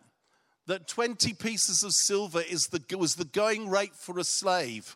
that 0.67 0.87
20 0.87 1.33
pieces 1.33 1.83
of 1.83 1.93
silver 1.93 2.43
is 2.43 2.67
the, 2.67 2.99
was 2.99 3.15
the 3.15 3.25
going 3.25 3.71
rate 3.71 3.95
for 3.95 4.19
a 4.19 4.25
slave 4.25 4.95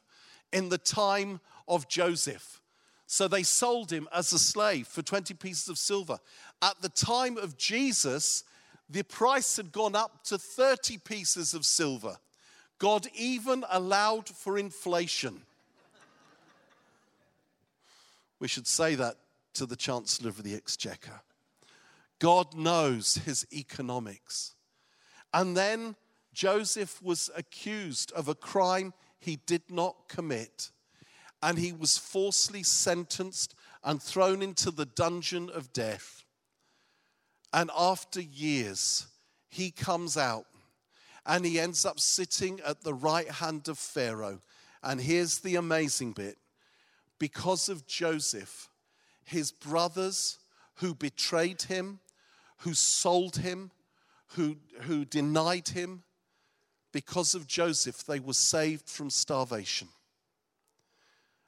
in 0.52 0.68
the 0.68 0.78
time 0.78 1.40
of 1.68 1.88
Joseph. 1.88 2.60
So 3.06 3.28
they 3.28 3.42
sold 3.42 3.92
him 3.92 4.08
as 4.12 4.32
a 4.32 4.38
slave 4.38 4.86
for 4.86 5.02
20 5.02 5.34
pieces 5.34 5.68
of 5.68 5.76
silver. 5.76 6.18
At 6.62 6.80
the 6.80 6.88
time 6.88 7.36
of 7.36 7.58
Jesus, 7.58 8.44
the 8.88 9.02
price 9.02 9.56
had 9.56 9.72
gone 9.72 9.94
up 9.94 10.24
to 10.24 10.38
30 10.38 10.98
pieces 10.98 11.54
of 11.54 11.64
silver. 11.64 12.16
God 12.78 13.06
even 13.14 13.64
allowed 13.70 14.28
for 14.28 14.58
inflation. 14.58 15.42
We 18.38 18.48
should 18.48 18.66
say 18.66 18.94
that 18.96 19.16
to 19.54 19.66
the 19.66 19.76
Chancellor 19.76 20.30
of 20.30 20.42
the 20.42 20.54
Exchequer. 20.54 21.20
God 22.18 22.54
knows 22.56 23.16
his 23.24 23.46
economics. 23.52 24.54
And 25.34 25.56
then 25.56 25.96
Joseph 26.32 27.02
was 27.02 27.30
accused 27.36 28.10
of 28.12 28.28
a 28.28 28.34
crime 28.34 28.94
he 29.22 29.36
did 29.46 29.62
not 29.70 30.08
commit, 30.08 30.70
and 31.40 31.56
he 31.56 31.72
was 31.72 31.96
falsely 31.96 32.64
sentenced 32.64 33.54
and 33.84 34.02
thrown 34.02 34.42
into 34.42 34.72
the 34.72 34.84
dungeon 34.84 35.48
of 35.48 35.72
death. 35.72 36.24
And 37.52 37.70
after 37.76 38.20
years, 38.20 39.06
he 39.48 39.70
comes 39.70 40.16
out 40.16 40.46
and 41.24 41.44
he 41.44 41.60
ends 41.60 41.86
up 41.86 42.00
sitting 42.00 42.60
at 42.66 42.82
the 42.82 42.94
right 42.94 43.30
hand 43.30 43.68
of 43.68 43.78
Pharaoh. 43.78 44.40
And 44.82 45.00
here's 45.00 45.38
the 45.38 45.54
amazing 45.54 46.12
bit 46.12 46.36
because 47.20 47.68
of 47.68 47.86
Joseph, 47.86 48.70
his 49.24 49.52
brothers 49.52 50.38
who 50.76 50.96
betrayed 50.96 51.62
him, 51.62 52.00
who 52.58 52.74
sold 52.74 53.36
him, 53.36 53.70
who, 54.30 54.56
who 54.80 55.04
denied 55.04 55.68
him, 55.68 56.02
because 56.92 57.34
of 57.34 57.46
Joseph, 57.46 58.04
they 58.04 58.20
were 58.20 58.34
saved 58.34 58.88
from 58.88 59.10
starvation. 59.10 59.88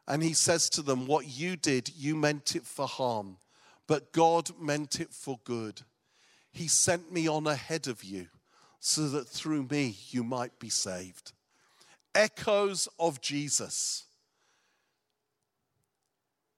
And 0.09 0.23
he 0.23 0.33
says 0.33 0.69
to 0.71 0.83
them, 0.83 1.07
What 1.07 1.27
you 1.27 1.57
did, 1.57 1.91
you 1.97 2.17
meant 2.17 2.57
it 2.57 2.65
for 2.65 2.87
harm, 2.87 3.37
but 3.87 4.13
God 4.13 4.51
meant 4.61 5.01
it 5.01 5.13
for 5.13 5.39
good. 5.45 5.83
He 6.53 6.69
sent 6.69 7.13
me 7.13 7.29
on 7.29 7.47
ahead 7.47 7.87
of 7.87 8.05
you 8.05 8.29
so 8.81 9.09
that 9.09 9.29
through 9.29 9.67
me 9.71 9.97
you 10.11 10.23
might 10.23 10.59
be 10.59 10.69
saved. 10.69 11.33
Echoes 12.15 12.89
of 12.99 13.21
Jesus. 13.21 14.05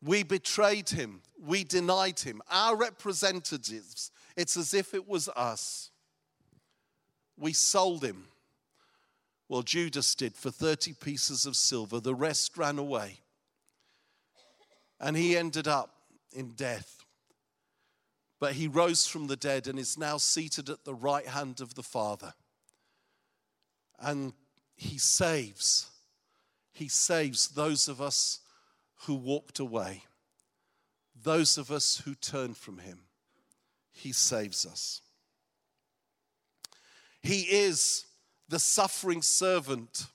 We 0.04 0.22
betrayed 0.22 0.90
him, 0.90 1.22
we 1.42 1.64
denied 1.64 2.20
him. 2.20 2.42
Our 2.50 2.76
representatives, 2.76 4.10
it's 4.36 4.56
as 4.56 4.74
if 4.74 4.92
it 4.92 5.08
was 5.08 5.28
us. 5.30 5.90
We 7.38 7.52
sold 7.52 8.04
him 8.04 8.26
Well, 9.48 9.62
Judas 9.62 10.14
did 10.14 10.34
for 10.34 10.50
30 10.50 10.94
pieces 10.94 11.46
of 11.46 11.56
silver. 11.56 12.00
The 12.00 12.14
rest 12.14 12.56
ran 12.58 12.78
away. 12.78 13.20
And 14.98 15.16
he 15.16 15.36
ended 15.36 15.68
up 15.68 15.94
in 16.32 16.52
death. 16.52 17.04
But 18.40 18.54
he 18.54 18.68
rose 18.68 19.06
from 19.06 19.28
the 19.28 19.36
dead 19.36 19.66
and 19.66 19.78
is 19.78 19.96
now 19.96 20.18
seated 20.18 20.68
at 20.68 20.84
the 20.84 20.94
right 20.94 21.26
hand 21.26 21.60
of 21.60 21.74
the 21.74 21.82
Father. 21.82 22.34
And 23.98 24.32
he 24.76 24.98
saves, 24.98 25.90
he 26.72 26.88
saves 26.88 27.48
those 27.48 27.88
of 27.88 28.00
us 28.00 28.40
who 29.04 29.14
walked 29.14 29.58
away, 29.58 30.02
those 31.22 31.56
of 31.56 31.70
us 31.70 32.02
who 32.04 32.14
turned 32.14 32.58
from 32.58 32.78
him. 32.78 33.00
He 33.92 34.12
saves 34.12 34.66
us. 34.66 35.00
He 37.22 37.40
is 37.42 38.04
the 38.48 38.58
suffering 38.58 39.22
servant 39.22 40.06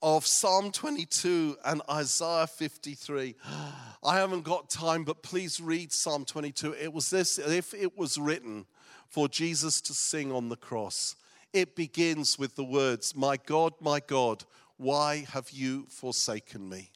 of 0.00 0.26
Psalm 0.26 0.70
22 0.70 1.56
and 1.64 1.82
Isaiah 1.90 2.46
53. 2.46 3.34
I 4.04 4.16
haven't 4.16 4.44
got 4.44 4.70
time, 4.70 5.04
but 5.04 5.22
please 5.22 5.60
read 5.60 5.92
Psalm 5.92 6.24
22. 6.24 6.74
It 6.74 6.92
was 6.92 7.10
this 7.10 7.38
if 7.38 7.74
it 7.74 7.98
was 7.98 8.16
written 8.16 8.66
for 9.08 9.28
Jesus 9.28 9.80
to 9.82 9.94
sing 9.94 10.30
on 10.30 10.48
the 10.48 10.56
cross. 10.56 11.16
It 11.52 11.74
begins 11.74 12.38
with 12.38 12.54
the 12.54 12.64
words, 12.64 13.16
My 13.16 13.36
God, 13.36 13.72
my 13.80 14.00
God, 14.00 14.44
why 14.76 15.26
have 15.32 15.50
you 15.50 15.86
forsaken 15.88 16.68
me? 16.68 16.90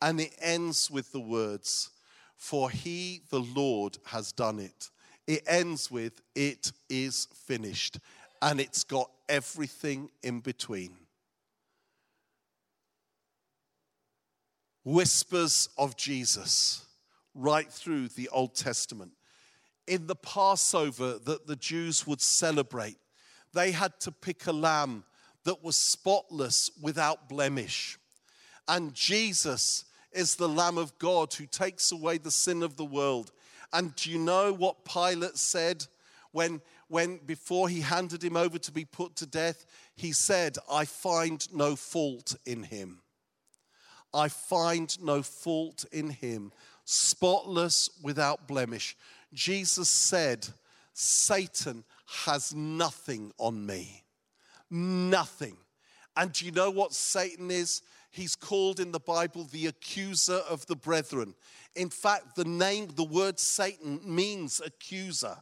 And 0.00 0.20
it 0.20 0.34
ends 0.40 0.90
with 0.90 1.12
the 1.12 1.20
words, 1.20 1.90
For 2.36 2.70
he, 2.70 3.22
the 3.30 3.40
Lord, 3.40 3.98
has 4.06 4.32
done 4.32 4.60
it. 4.60 4.90
It 5.26 5.42
ends 5.46 5.90
with, 5.90 6.22
It 6.34 6.72
is 6.88 7.26
finished. 7.46 7.98
And 8.42 8.60
it's 8.60 8.84
got 8.84 9.10
everything 9.28 10.10
in 10.22 10.40
between. 10.40 10.96
Whispers 14.84 15.68
of 15.76 15.96
Jesus 15.96 16.86
right 17.34 17.70
through 17.70 18.08
the 18.08 18.28
Old 18.30 18.54
Testament. 18.54 19.12
In 19.86 20.06
the 20.06 20.16
Passover 20.16 21.18
that 21.18 21.46
the 21.46 21.56
Jews 21.56 22.06
would 22.06 22.20
celebrate, 22.20 22.96
they 23.52 23.72
had 23.72 23.98
to 24.00 24.12
pick 24.12 24.46
a 24.46 24.52
lamb 24.52 25.04
that 25.44 25.62
was 25.62 25.76
spotless 25.76 26.70
without 26.80 27.28
blemish. 27.28 27.98
And 28.68 28.94
Jesus 28.94 29.84
is 30.12 30.36
the 30.36 30.48
Lamb 30.48 30.78
of 30.78 30.98
God 30.98 31.32
who 31.34 31.46
takes 31.46 31.92
away 31.92 32.18
the 32.18 32.30
sin 32.30 32.62
of 32.62 32.76
the 32.76 32.84
world. 32.84 33.30
And 33.72 33.94
do 33.94 34.10
you 34.10 34.18
know 34.18 34.52
what 34.52 34.84
Pilate 34.84 35.36
said 35.36 35.84
when, 36.32 36.60
when 36.88 37.18
before 37.18 37.68
he 37.68 37.80
handed 37.80 38.22
him 38.22 38.36
over 38.36 38.58
to 38.58 38.72
be 38.72 38.84
put 38.84 39.16
to 39.16 39.26
death? 39.26 39.66
He 39.94 40.12
said, 40.12 40.56
I 40.70 40.84
find 40.84 41.46
no 41.52 41.76
fault 41.76 42.36
in 42.44 42.64
him. 42.64 43.00
I 44.14 44.28
find 44.28 44.96
no 45.02 45.22
fault 45.22 45.84
in 45.92 46.10
him, 46.10 46.52
spotless 46.84 47.90
without 48.02 48.48
blemish. 48.48 48.96
Jesus 49.34 49.90
said, 49.90 50.46
Satan 50.94 51.84
has 52.24 52.54
nothing 52.54 53.32
on 53.38 53.66
me. 53.66 54.04
Nothing. 54.70 55.56
And 56.16 56.32
do 56.32 56.46
you 56.46 56.52
know 56.52 56.70
what 56.70 56.94
Satan 56.94 57.50
is? 57.50 57.82
He's 58.10 58.34
called 58.34 58.80
in 58.80 58.92
the 58.92 59.00
Bible 59.00 59.44
the 59.44 59.66
accuser 59.66 60.40
of 60.48 60.64
the 60.66 60.76
brethren. 60.76 61.34
In 61.74 61.90
fact, 61.90 62.36
the 62.36 62.46
name, 62.46 62.88
the 62.94 63.04
word 63.04 63.38
Satan 63.38 64.00
means 64.02 64.60
accuser. 64.64 65.36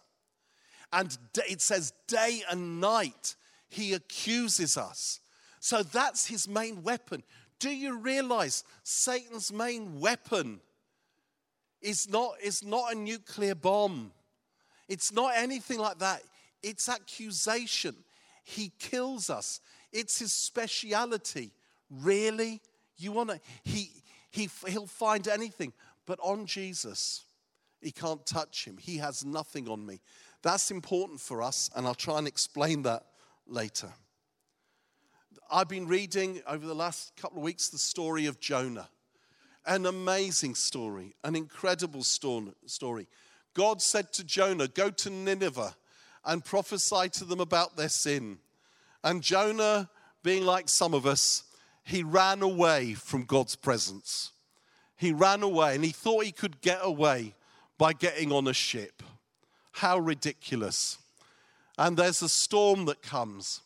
And 0.95 1.19
it 1.49 1.61
says 1.61 1.93
day 2.07 2.43
and 2.49 2.81
night 2.81 3.35
he 3.69 3.95
accuses 3.95 4.79
us. 4.79 5.19
So 5.59 5.83
that's 5.83 6.27
his 6.27 6.47
main 6.47 6.85
weapon. 6.85 7.25
Do 7.59 7.69
you 7.69 7.99
realize 7.99 8.63
Satan's 8.85 9.53
main 9.53 9.99
weapon 9.99 10.61
is 11.83 12.09
not, 12.09 12.35
is 12.41 12.65
not 12.65 12.93
a 12.93 12.95
nuclear 12.95 13.57
bomb? 13.57 14.13
It's 14.89 15.13
not 15.13 15.33
anything 15.37 15.81
like 15.81 15.99
that. 15.99 16.23
It's 16.63 16.89
accusation. 16.89 17.97
He 18.45 18.71
kills 18.79 19.31
us. 19.31 19.61
It's 19.92 20.21
his 20.21 20.33
speciality. 20.33 21.51
Really? 21.90 22.61
You 22.99 23.11
want 23.11 23.31
to? 23.31 23.40
He, 23.64 23.90
he, 24.31 24.49
he'll 24.68 24.87
find 24.87 25.27
anything. 25.27 25.73
But 26.07 26.21
on 26.23 26.47
Jesus, 26.47 27.25
he 27.81 27.90
can't 27.90 28.25
touch 28.25 28.64
him. 28.64 28.77
He 28.79 28.99
has 28.99 29.25
nothing 29.25 29.68
on 29.68 29.85
me. 29.85 30.01
That's 30.44 30.70
important 30.70 31.22
for 31.22 31.42
us, 31.42 31.70
and 31.74 31.87
I'll 31.87 31.94
try 31.94 32.18
and 32.18 32.28
explain 32.28 32.83
that 32.83 33.07
later. 33.46 33.88
I've 35.50 35.70
been 35.70 35.88
reading 35.88 36.42
over 36.46 36.66
the 36.66 36.74
last 36.74 37.16
couple 37.16 37.38
of 37.38 37.44
weeks 37.44 37.70
the 37.70 37.78
story 37.78 38.26
of 38.26 38.40
Jonah. 38.40 38.90
An 39.64 39.87
amazing 39.87 40.54
story, 40.54 41.14
an 41.24 41.35
incredible 41.35 42.02
story. 42.02 43.09
God 43.54 43.80
said 43.80 44.12
to 44.12 44.24
Jonah, 44.24 44.68
Go 44.68 44.90
to 44.90 45.09
Nineveh 45.09 45.74
and 46.26 46.44
prophesy 46.44 47.09
to 47.12 47.24
them 47.24 47.40
about 47.40 47.78
their 47.78 47.88
sin. 47.88 48.37
And 49.02 49.22
Jonah, 49.22 49.88
being 50.22 50.44
like 50.44 50.68
some 50.68 50.92
of 50.92 51.07
us, 51.07 51.44
he 51.85 52.02
ran 52.02 52.42
away 52.42 52.92
from 52.92 53.24
God's 53.24 53.57
presence. 53.57 54.33
He 54.98 55.11
ran 55.11 55.42
away 55.42 55.74
and 55.74 55.83
he 55.83 55.90
thought 55.90 56.26
he 56.26 56.33
could 56.33 56.61
get 56.61 56.80
away 56.83 57.35
by 57.78 57.94
getting 57.94 58.30
on 58.30 58.46
a 58.46 58.52
ship. 58.52 59.02
How 59.75 59.99
ridiculous. 59.99 60.99
And 61.77 61.97
there's 61.97 62.23
a 62.23 62.29
storm 62.29 62.85
that 62.85 63.03
comes. 63.03 63.61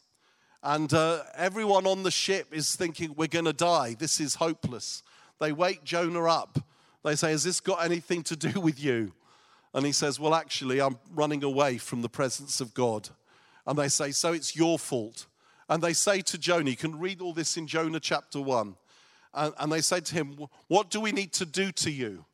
And 0.62 0.92
uh, 0.94 1.20
everyone 1.36 1.86
on 1.86 2.02
the 2.02 2.10
ship 2.10 2.48
is 2.50 2.74
thinking, 2.74 3.14
we're 3.14 3.28
going 3.28 3.44
to 3.44 3.52
die. 3.52 3.94
This 3.98 4.18
is 4.18 4.36
hopeless. 4.36 5.02
They 5.38 5.52
wake 5.52 5.84
Jonah 5.84 6.24
up. 6.24 6.58
They 7.04 7.14
say, 7.14 7.30
Has 7.30 7.44
this 7.44 7.60
got 7.60 7.84
anything 7.84 8.22
to 8.24 8.36
do 8.36 8.58
with 8.58 8.82
you? 8.82 9.12
And 9.74 9.84
he 9.84 9.92
says, 9.92 10.18
Well, 10.18 10.34
actually, 10.34 10.80
I'm 10.80 10.98
running 11.14 11.44
away 11.44 11.76
from 11.76 12.00
the 12.00 12.08
presence 12.08 12.62
of 12.62 12.72
God. 12.72 13.10
And 13.66 13.78
they 13.78 13.88
say, 13.88 14.10
So 14.10 14.32
it's 14.32 14.56
your 14.56 14.78
fault. 14.78 15.26
And 15.68 15.82
they 15.82 15.92
say 15.92 16.22
to 16.22 16.38
Jonah, 16.38 16.70
you 16.70 16.76
can 16.76 16.98
read 16.98 17.20
all 17.20 17.34
this 17.34 17.58
in 17.58 17.66
Jonah 17.66 18.00
chapter 18.00 18.40
1. 18.40 18.74
And, 19.34 19.54
and 19.58 19.70
they 19.70 19.82
say 19.82 20.00
to 20.00 20.14
him, 20.14 20.38
What 20.68 20.88
do 20.88 21.00
we 21.00 21.12
need 21.12 21.34
to 21.34 21.44
do 21.44 21.70
to 21.72 21.90
you 21.90 22.24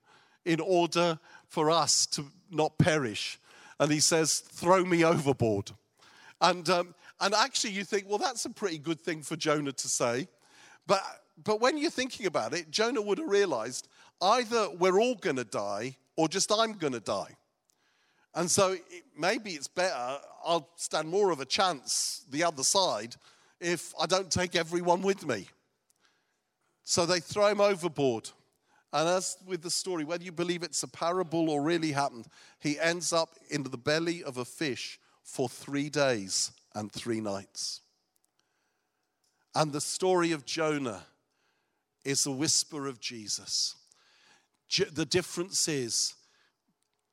in 0.45 0.61
order 0.61 1.19
for 1.49 1.73
us 1.73 2.07
to 2.07 2.27
not 2.53 2.79
perish? 2.79 3.41
And 3.85 3.93
he 3.93 4.01
says, 4.01 4.39
Throw 4.39 4.83
me 4.83 5.05
overboard. 5.05 5.71
And, 6.41 6.67
um, 6.71 6.95
and 7.21 7.35
actually, 7.35 7.73
you 7.73 7.85
think, 7.85 8.09
Well, 8.09 8.17
that's 8.17 8.47
a 8.47 8.51
pretty 8.51 8.79
good 8.79 8.99
thing 8.99 9.21
for 9.21 9.37
Jonah 9.37 9.73
to 9.73 9.89
say. 9.89 10.27
But, 10.87 11.03
but 11.45 11.61
when 11.61 11.77
you're 11.77 11.91
thinking 11.91 12.25
about 12.25 12.55
it, 12.55 12.71
Jonah 12.71 13.03
would 13.03 13.19
have 13.19 13.29
realized 13.29 13.89
either 14.23 14.71
we're 14.79 14.99
all 14.99 15.17
going 15.17 15.37
to 15.37 15.45
die 15.45 15.97
or 16.17 16.29
just 16.29 16.51
I'm 16.51 16.73
going 16.79 16.95
to 16.95 17.01
die. 17.01 17.37
And 18.35 18.51
so 18.51 18.73
it, 18.73 19.05
maybe 19.19 19.51
it's 19.51 19.69
better, 19.69 20.19
I'll 20.43 20.71
stand 20.77 21.11
more 21.11 21.31
of 21.31 21.41
a 21.41 21.45
chance 21.45 22.25
the 22.31 22.43
other 22.43 22.63
side 22.63 23.17
if 23.61 23.93
I 24.01 24.07
don't 24.07 24.31
take 24.31 24.57
everyone 24.57 25.03
with 25.03 25.27
me. 25.27 25.47
So 26.85 27.05
they 27.05 27.21
throw 27.21 27.49
him 27.49 27.61
overboard. 27.61 28.31
And 28.95 29.09
as 29.09 29.37
with 29.45 29.63
the 29.63 29.71
story, 29.71 30.05
whether 30.05 30.23
you 30.23 30.31
believe 30.31 30.63
it's 30.63 30.85
a 30.85 30.89
parable 30.89 31.51
or 31.51 31.61
really 31.61 31.91
happened, 31.91 32.29
he 32.61 32.79
ends 32.79 33.13
up 33.13 33.35
in 33.51 33.65
the 33.65 33.77
belly 33.77 34.23
of 34.23 34.39
a 34.39 34.45
fish 34.45 35.01
for 35.25 35.49
three 35.49 35.91
days 35.91 36.53
and 36.77 36.93
three 36.93 37.21
nights. 37.21 37.81
And 39.53 39.73
the 39.73 39.81
story 39.81 40.31
of 40.31 40.45
Jonah 40.45 41.03
is 42.05 42.25
a 42.25 42.31
whisper 42.31 42.87
of 42.87 43.01
Jesus. 43.01 43.75
The 44.93 45.05
difference 45.05 45.67
is, 45.67 46.15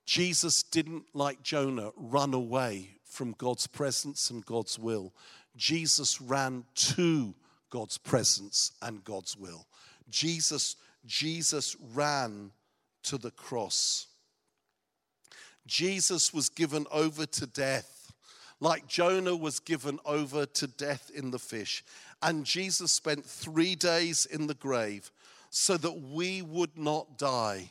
Jesus 0.06 0.62
didn't, 0.62 1.06
like 1.16 1.42
Jonah, 1.42 1.92
run 1.96 2.36
away 2.36 2.90
from 3.06 3.34
God's 3.40 3.66
presence 3.66 4.30
and 4.30 4.46
God's 4.46 4.78
will. 4.78 5.14
Jesus 5.58 6.22
ran 6.22 6.64
to 6.76 7.34
God's 7.72 7.98
presence 7.98 8.72
and 8.84 9.04
God's 9.04 9.36
will. 9.36 9.66
Jesus, 10.10 10.76
Jesus 11.06 11.76
ran 11.94 12.52
to 13.04 13.18
the 13.18 13.32
cross. 13.32 14.08
Jesus 15.66 16.34
was 16.34 16.50
given 16.50 16.86
over 16.92 17.26
to 17.26 17.46
death, 17.48 18.12
like 18.60 18.88
Jonah 18.88 19.36
was 19.36 19.60
given 19.60 20.00
over 20.06 20.46
to 20.46 20.68
death 20.68 21.12
in 21.14 21.32
the 21.32 21.40
fish. 21.40 21.84
And 22.22 22.46
Jesus 22.46 22.92
spent 22.92 23.26
three 23.26 23.76
days 23.76 24.26
in 24.26 24.48
the 24.48 24.54
grave 24.54 25.12
so 25.50 25.78
that 25.78 26.02
we 26.02 26.42
would 26.42 26.78
not 26.78 27.18
die 27.18 27.70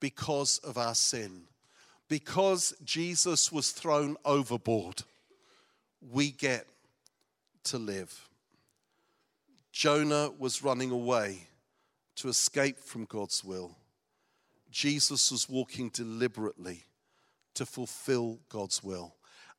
because 0.00 0.58
of 0.58 0.78
our 0.78 0.94
sin. 0.94 1.42
Because 2.08 2.74
Jesus 2.84 3.52
was 3.52 3.70
thrown 3.70 4.16
overboard, 4.24 5.02
we 6.10 6.30
get 6.30 6.66
to 7.64 7.78
live. 7.78 8.28
Jonah 9.72 10.30
was 10.38 10.62
running 10.62 10.90
away 10.90 11.47
to 12.18 12.28
escape 12.28 12.78
from 12.78 13.04
God's 13.04 13.44
will. 13.44 13.76
Jesus 14.70 15.30
was 15.30 15.48
walking 15.48 15.88
deliberately 15.88 16.84
to 17.54 17.64
fulfill 17.64 18.38
God's 18.48 18.82
will. 18.82 19.14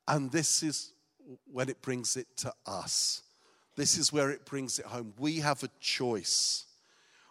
And 0.06 0.30
this 0.30 0.62
is 0.62 0.92
when 1.50 1.68
it 1.68 1.80
brings 1.82 2.16
it 2.16 2.26
to 2.38 2.52
us. 2.66 3.22
this 3.76 3.96
is 3.96 4.12
where 4.12 4.30
it 4.30 4.44
brings 4.44 4.78
it 4.78 4.84
home. 4.84 5.14
We 5.18 5.36
have 5.38 5.62
a 5.62 5.70
choice. 5.80 6.66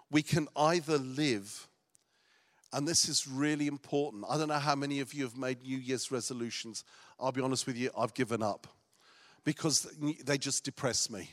We 0.10 0.24
can 0.24 0.48
either 0.56 0.98
live, 0.98 1.68
and 2.74 2.88
this 2.88 3.08
is 3.08 3.28
really 3.28 3.68
important. 3.68 4.26
I 4.28 4.38
don't 4.38 4.48
know 4.48 4.56
how 4.56 4.76
many 4.76 5.00
of 5.00 5.14
you 5.14 5.24
have 5.26 5.38
made 5.38 5.62
New 5.62 5.78
Year's 5.78 6.12
resolutions. 6.12 6.84
I'll 7.20 7.32
be 7.32 7.42
honest 7.42 7.68
with 7.68 7.78
you, 7.78 7.92
I've 7.96 8.16
given 8.16 8.42
up 8.42 8.68
because 9.44 9.88
they 10.26 10.38
just 10.40 10.64
depress 10.64 11.10
me. 11.10 11.30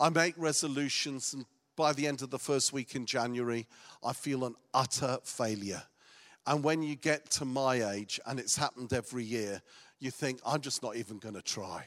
I 0.00 0.08
make 0.08 0.34
resolutions, 0.36 1.32
and 1.32 1.46
by 1.76 1.92
the 1.92 2.06
end 2.06 2.22
of 2.22 2.30
the 2.30 2.38
first 2.38 2.72
week 2.72 2.94
in 2.94 3.06
January, 3.06 3.66
I 4.02 4.12
feel 4.12 4.44
an 4.44 4.54
utter 4.74 5.18
failure. 5.22 5.82
And 6.46 6.64
when 6.64 6.82
you 6.82 6.96
get 6.96 7.30
to 7.32 7.44
my 7.44 7.90
age, 7.92 8.18
and 8.26 8.40
it's 8.40 8.56
happened 8.56 8.92
every 8.92 9.24
year, 9.24 9.60
you 9.98 10.10
think, 10.10 10.40
I'm 10.44 10.60
just 10.60 10.82
not 10.82 10.96
even 10.96 11.18
going 11.18 11.34
to 11.34 11.42
try. 11.42 11.84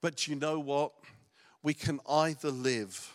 But 0.00 0.28
you 0.28 0.36
know 0.36 0.58
what? 0.58 0.92
We 1.62 1.72
can 1.72 2.00
either 2.08 2.50
live 2.50 3.10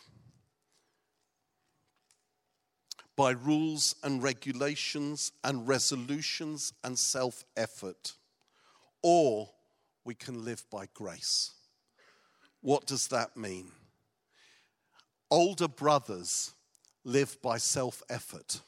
by 3.15 3.31
rules 3.31 3.95
and 4.01 4.23
regulations 4.23 5.33
and 5.43 5.67
resolutions 5.67 6.73
and 6.83 6.97
self 6.97 7.43
effort, 7.57 8.13
or 9.03 9.49
we 10.05 10.15
can 10.15 10.45
live 10.45 10.63
by 10.71 10.87
grace. 10.93 11.51
What 12.61 12.87
does 12.87 13.09
that 13.09 13.35
mean? 13.35 13.71
Older 15.31 15.67
brothers 15.67 16.53
live 17.03 17.41
by 17.41 17.57
self 17.57 18.01
effort. 18.09 18.61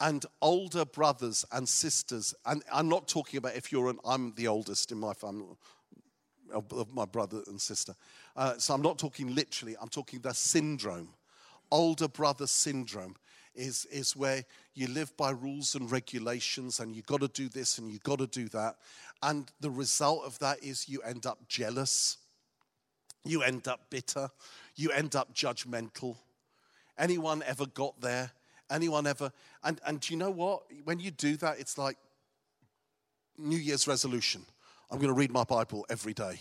And 0.00 0.26
older 0.40 0.84
brothers 0.84 1.44
and 1.52 1.68
sisters, 1.68 2.34
and 2.44 2.62
I'm 2.72 2.88
not 2.88 3.06
talking 3.06 3.38
about 3.38 3.54
if 3.54 3.70
you're 3.70 3.88
an, 3.88 3.98
I'm 4.04 4.34
the 4.34 4.48
oldest 4.48 4.90
in 4.90 4.98
my 4.98 5.12
family, 5.14 5.46
of 6.52 6.92
my 6.92 7.04
brother 7.04 7.42
and 7.46 7.60
sister. 7.60 7.94
Uh, 8.36 8.58
so 8.58 8.74
I'm 8.74 8.82
not 8.82 8.98
talking 8.98 9.34
literally, 9.34 9.76
I'm 9.80 9.88
talking 9.88 10.20
the 10.20 10.34
syndrome. 10.34 11.10
Older 11.70 12.08
brother 12.08 12.46
syndrome 12.46 13.14
is, 13.54 13.86
is 13.86 14.16
where 14.16 14.44
you 14.74 14.88
live 14.88 15.16
by 15.16 15.30
rules 15.30 15.74
and 15.74 15.90
regulations 15.90 16.80
and 16.80 16.94
you've 16.94 17.06
got 17.06 17.20
to 17.20 17.28
do 17.28 17.48
this 17.48 17.78
and 17.78 17.90
you've 17.90 18.02
got 18.02 18.18
to 18.18 18.26
do 18.26 18.48
that. 18.50 18.76
And 19.22 19.50
the 19.60 19.70
result 19.70 20.24
of 20.24 20.38
that 20.40 20.62
is 20.62 20.88
you 20.88 21.00
end 21.02 21.26
up 21.26 21.46
jealous, 21.48 22.18
you 23.24 23.42
end 23.42 23.68
up 23.68 23.90
bitter, 23.90 24.30
you 24.74 24.90
end 24.90 25.14
up 25.14 25.34
judgmental. 25.34 26.16
Anyone 26.98 27.42
ever 27.46 27.66
got 27.66 28.00
there? 28.00 28.30
Anyone 28.70 29.06
ever? 29.06 29.32
And, 29.62 29.80
and 29.86 30.00
do 30.00 30.12
you 30.12 30.18
know 30.18 30.30
what? 30.30 30.62
When 30.84 30.98
you 30.98 31.10
do 31.10 31.36
that, 31.38 31.60
it's 31.60 31.78
like 31.78 31.96
New 33.38 33.58
Year's 33.58 33.86
resolution. 33.86 34.44
I'm 34.90 34.98
going 34.98 35.08
to 35.08 35.14
read 35.14 35.30
my 35.30 35.44
Bible 35.44 35.86
every 35.88 36.14
day. 36.14 36.38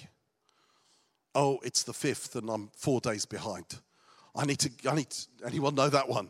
Oh, 1.33 1.59
it's 1.63 1.83
the 1.83 1.93
fifth 1.93 2.35
and 2.35 2.49
I'm 2.49 2.69
four 2.75 2.99
days 2.99 3.25
behind. 3.25 3.65
I 4.35 4.45
need 4.45 4.59
to, 4.59 4.71
I 4.89 4.95
need 4.95 5.09
to, 5.09 5.27
anyone 5.45 5.75
know 5.75 5.89
that 5.89 6.07
one? 6.07 6.29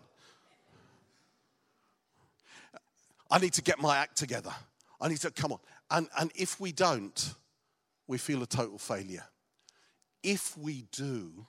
I 3.29 3.39
need 3.39 3.53
to 3.53 3.61
get 3.61 3.79
my 3.79 3.97
act 3.97 4.17
together. 4.17 4.51
I 4.99 5.07
need 5.07 5.19
to, 5.21 5.31
come 5.31 5.53
on. 5.53 5.59
And, 5.89 6.07
and 6.19 6.31
if 6.35 6.59
we 6.59 6.71
don't, 6.71 7.33
we 8.07 8.17
feel 8.17 8.43
a 8.43 8.47
total 8.47 8.77
failure. 8.77 9.23
If 10.23 10.57
we 10.57 10.85
do, 10.91 11.45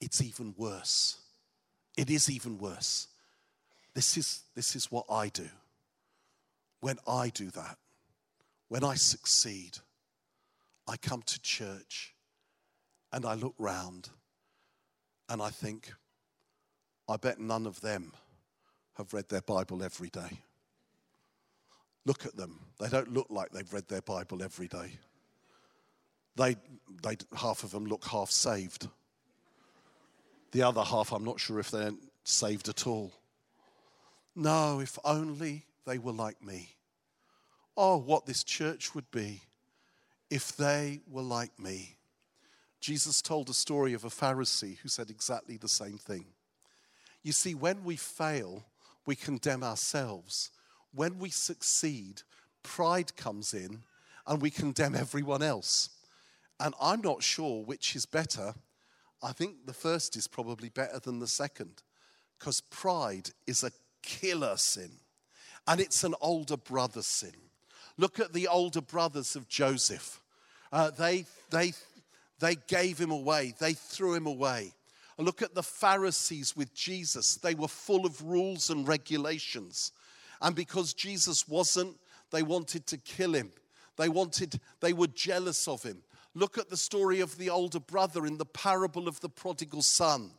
it's 0.00 0.22
even 0.22 0.54
worse. 0.56 1.18
It 1.96 2.10
is 2.10 2.30
even 2.30 2.58
worse. 2.58 3.08
This 3.94 4.16
is, 4.16 4.42
this 4.54 4.76
is 4.76 4.90
what 4.90 5.06
I 5.10 5.28
do. 5.28 5.48
When 6.80 6.98
I 7.08 7.30
do 7.30 7.50
that, 7.50 7.78
when 8.68 8.84
I 8.84 8.94
succeed, 8.94 9.78
I 10.88 10.96
come 10.96 11.22
to 11.22 11.40
church 11.40 12.14
and 13.12 13.24
I 13.24 13.34
look 13.34 13.54
round 13.58 14.10
and 15.28 15.40
I 15.40 15.50
think, 15.50 15.92
I 17.08 17.16
bet 17.16 17.38
none 17.38 17.66
of 17.66 17.80
them 17.80 18.12
have 18.94 19.12
read 19.14 19.28
their 19.28 19.42
Bible 19.42 19.82
every 19.82 20.08
day. 20.08 20.40
Look 22.04 22.26
at 22.26 22.36
them. 22.36 22.60
They 22.78 22.88
don't 22.88 23.12
look 23.12 23.28
like 23.30 23.50
they've 23.50 23.72
read 23.72 23.88
their 23.88 24.02
Bible 24.02 24.42
every 24.42 24.68
day. 24.68 24.98
They, 26.36 26.56
they, 27.02 27.16
half 27.36 27.64
of 27.64 27.70
them 27.70 27.86
look 27.86 28.04
half 28.04 28.30
saved. 28.30 28.88
The 30.52 30.62
other 30.62 30.82
half, 30.82 31.12
I'm 31.12 31.24
not 31.24 31.40
sure 31.40 31.58
if 31.58 31.70
they're 31.70 31.92
saved 32.24 32.68
at 32.68 32.86
all. 32.86 33.12
No, 34.36 34.80
if 34.80 34.98
only 35.04 35.64
they 35.86 35.98
were 35.98 36.12
like 36.12 36.42
me. 36.44 36.70
Oh, 37.76 37.98
what 37.98 38.26
this 38.26 38.44
church 38.44 38.94
would 38.94 39.10
be 39.10 39.42
if 40.30 40.56
they 40.56 41.00
were 41.08 41.22
like 41.22 41.58
me. 41.58 41.96
Jesus 42.80 43.22
told 43.22 43.48
a 43.48 43.54
story 43.54 43.94
of 43.94 44.04
a 44.04 44.10
Pharisee 44.10 44.78
who 44.78 44.88
said 44.88 45.10
exactly 45.10 45.56
the 45.56 45.68
same 45.68 45.96
thing. 45.96 46.26
You 47.22 47.32
see, 47.32 47.54
when 47.54 47.82
we 47.84 47.96
fail, 47.96 48.64
we 49.06 49.16
condemn 49.16 49.62
ourselves. 49.62 50.50
When 50.94 51.18
we 51.18 51.30
succeed, 51.30 52.22
pride 52.62 53.16
comes 53.16 53.54
in 53.54 53.82
and 54.26 54.42
we 54.42 54.50
condemn 54.50 54.94
everyone 54.94 55.42
else. 55.42 55.90
And 56.60 56.74
I'm 56.80 57.00
not 57.00 57.22
sure 57.22 57.64
which 57.64 57.96
is 57.96 58.06
better. 58.06 58.54
I 59.22 59.32
think 59.32 59.66
the 59.66 59.72
first 59.72 60.16
is 60.16 60.26
probably 60.26 60.68
better 60.68 60.98
than 60.98 61.18
the 61.18 61.26
second 61.26 61.82
because 62.38 62.60
pride 62.60 63.30
is 63.46 63.64
a 63.64 63.72
killer 64.02 64.56
sin 64.56 64.90
and 65.66 65.80
it's 65.80 66.04
an 66.04 66.14
older 66.20 66.56
brother 66.56 67.02
sin. 67.02 67.34
Look 67.96 68.20
at 68.20 68.32
the 68.32 68.48
older 68.48 68.80
brothers 68.80 69.36
of 69.36 69.48
Joseph. 69.48 70.20
Uh, 70.72 70.90
they, 70.90 71.26
they, 71.50 71.72
they 72.40 72.56
gave 72.66 72.98
him 72.98 73.10
away, 73.10 73.54
they 73.58 73.72
threw 73.72 74.14
him 74.14 74.26
away. 74.26 74.72
Look 75.16 75.42
at 75.42 75.54
the 75.54 75.62
Pharisees 75.62 76.56
with 76.56 76.74
Jesus. 76.74 77.36
They 77.36 77.54
were 77.54 77.68
full 77.68 78.04
of 78.04 78.20
rules 78.22 78.70
and 78.70 78.86
regulations. 78.86 79.92
And 80.42 80.56
because 80.56 80.92
Jesus 80.92 81.46
wasn't, 81.46 81.96
they 82.32 82.42
wanted 82.42 82.86
to 82.88 82.98
kill 82.98 83.32
him. 83.32 83.52
They 83.96 84.08
wanted, 84.08 84.60
they 84.80 84.92
were 84.92 85.06
jealous 85.06 85.68
of 85.68 85.84
him. 85.84 86.02
Look 86.34 86.58
at 86.58 86.68
the 86.68 86.76
story 86.76 87.20
of 87.20 87.38
the 87.38 87.50
older 87.50 87.80
brother 87.80 88.26
in 88.26 88.38
the 88.38 88.44
parable 88.44 89.06
of 89.06 89.20
the 89.20 89.28
prodigal 89.28 89.82
son. 89.82 90.30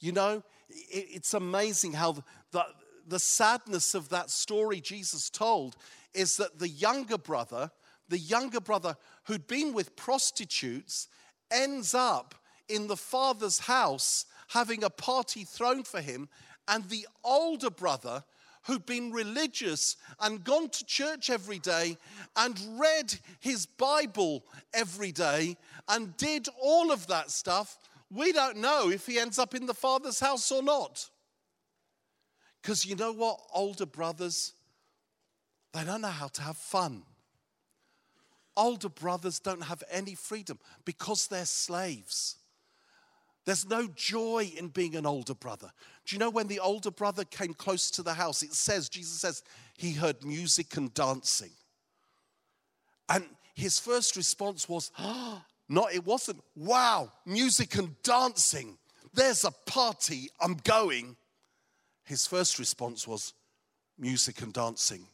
You 0.00 0.12
know, 0.12 0.42
it's 0.68 1.34
amazing 1.34 1.92
how 1.92 2.12
the, 2.12 2.24
the, 2.50 2.64
the 3.06 3.18
sadness 3.18 3.94
of 3.94 4.08
that 4.08 4.30
story 4.30 4.80
Jesus 4.80 5.30
told 5.30 5.76
is 6.12 6.36
that 6.38 6.58
the 6.58 6.68
younger 6.68 7.18
brother, 7.18 7.70
the 8.08 8.18
younger 8.18 8.60
brother 8.60 8.96
who'd 9.24 9.46
been 9.46 9.72
with 9.72 9.94
prostitutes, 9.94 11.08
ends 11.50 11.94
up 11.94 12.34
in 12.68 12.88
the 12.88 12.96
father's 12.96 13.60
house 13.60 14.26
having 14.48 14.82
a 14.82 14.90
party 14.90 15.44
thrown 15.44 15.84
for 15.84 16.00
him, 16.00 16.28
and 16.68 16.88
the 16.88 17.06
older 17.24 17.70
brother 17.70 18.24
who'd 18.64 18.86
been 18.86 19.12
religious 19.12 19.96
and 20.20 20.44
gone 20.44 20.68
to 20.68 20.84
church 20.84 21.30
every 21.30 21.58
day 21.58 21.96
and 22.36 22.58
read 22.78 23.14
his 23.40 23.66
Bible 23.66 24.44
every 24.72 25.12
day 25.12 25.56
and 25.88 26.16
did 26.16 26.48
all 26.60 26.92
of 26.92 27.06
that 27.08 27.30
stuff, 27.30 27.78
we 28.10 28.32
don't 28.32 28.58
know 28.58 28.90
if 28.90 29.06
he 29.06 29.18
ends 29.18 29.38
up 29.38 29.54
in 29.54 29.66
the 29.66 29.74
father's 29.74 30.20
house 30.20 30.50
or 30.52 30.62
not. 30.62 31.08
Because 32.60 32.86
you 32.86 32.94
know 32.94 33.12
what, 33.12 33.40
older 33.52 33.86
brothers, 33.86 34.52
they 35.72 35.84
don't 35.84 36.02
know 36.02 36.08
how 36.08 36.28
to 36.28 36.42
have 36.42 36.56
fun. 36.56 37.02
Older 38.56 38.90
brothers 38.90 39.40
don't 39.40 39.64
have 39.64 39.82
any 39.90 40.14
freedom 40.14 40.58
because 40.84 41.26
they're 41.26 41.46
slaves. 41.46 42.36
There's 43.44 43.68
no 43.68 43.88
joy 43.88 44.52
in 44.56 44.68
being 44.68 44.94
an 44.94 45.06
older 45.06 45.34
brother. 45.34 45.72
Do 46.06 46.14
you 46.14 46.20
know 46.20 46.30
when 46.30 46.46
the 46.46 46.60
older 46.60 46.90
brother 46.90 47.24
came 47.24 47.54
close 47.54 47.90
to 47.92 48.02
the 48.02 48.14
house? 48.14 48.42
It 48.42 48.54
says, 48.54 48.88
Jesus 48.88 49.20
says, 49.20 49.42
he 49.76 49.92
heard 49.92 50.24
music 50.24 50.76
and 50.76 50.92
dancing. 50.94 51.50
And 53.08 53.24
his 53.54 53.78
first 53.78 54.16
response 54.16 54.68
was, 54.68 54.90
ah, 54.98 55.42
oh, 55.42 55.44
not, 55.68 55.92
it 55.92 56.06
wasn't, 56.06 56.40
wow, 56.54 57.10
music 57.26 57.76
and 57.76 58.00
dancing. 58.02 58.78
There's 59.12 59.44
a 59.44 59.50
party, 59.50 60.28
I'm 60.40 60.54
going. 60.64 61.16
His 62.04 62.26
first 62.26 62.58
response 62.58 63.06
was, 63.06 63.34
music 63.98 64.40
and 64.42 64.52
dancing. 64.52 65.06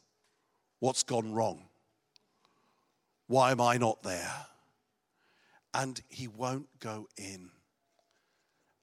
What's 0.81 1.03
gone 1.03 1.33
wrong? 1.33 1.65
Why 3.27 3.51
am 3.51 3.61
I 3.61 3.77
not 3.77 4.03
there? 4.03 4.47
And 5.75 6.01
he 6.09 6.29
won't 6.29 6.69
go 6.81 7.09
in. 7.17 7.51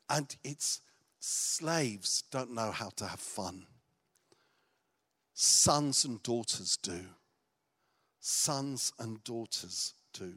And 0.09 0.35
it's 0.43 0.81
slaves 1.19 2.23
don't 2.31 2.53
know 2.53 2.71
how 2.71 2.89
to 2.97 3.07
have 3.07 3.19
fun. 3.19 3.65
Sons 5.33 6.05
and 6.05 6.21
daughters 6.23 6.77
do. 6.77 7.01
Sons 8.19 8.93
and 8.99 9.23
daughters 9.23 9.93
do. 10.13 10.33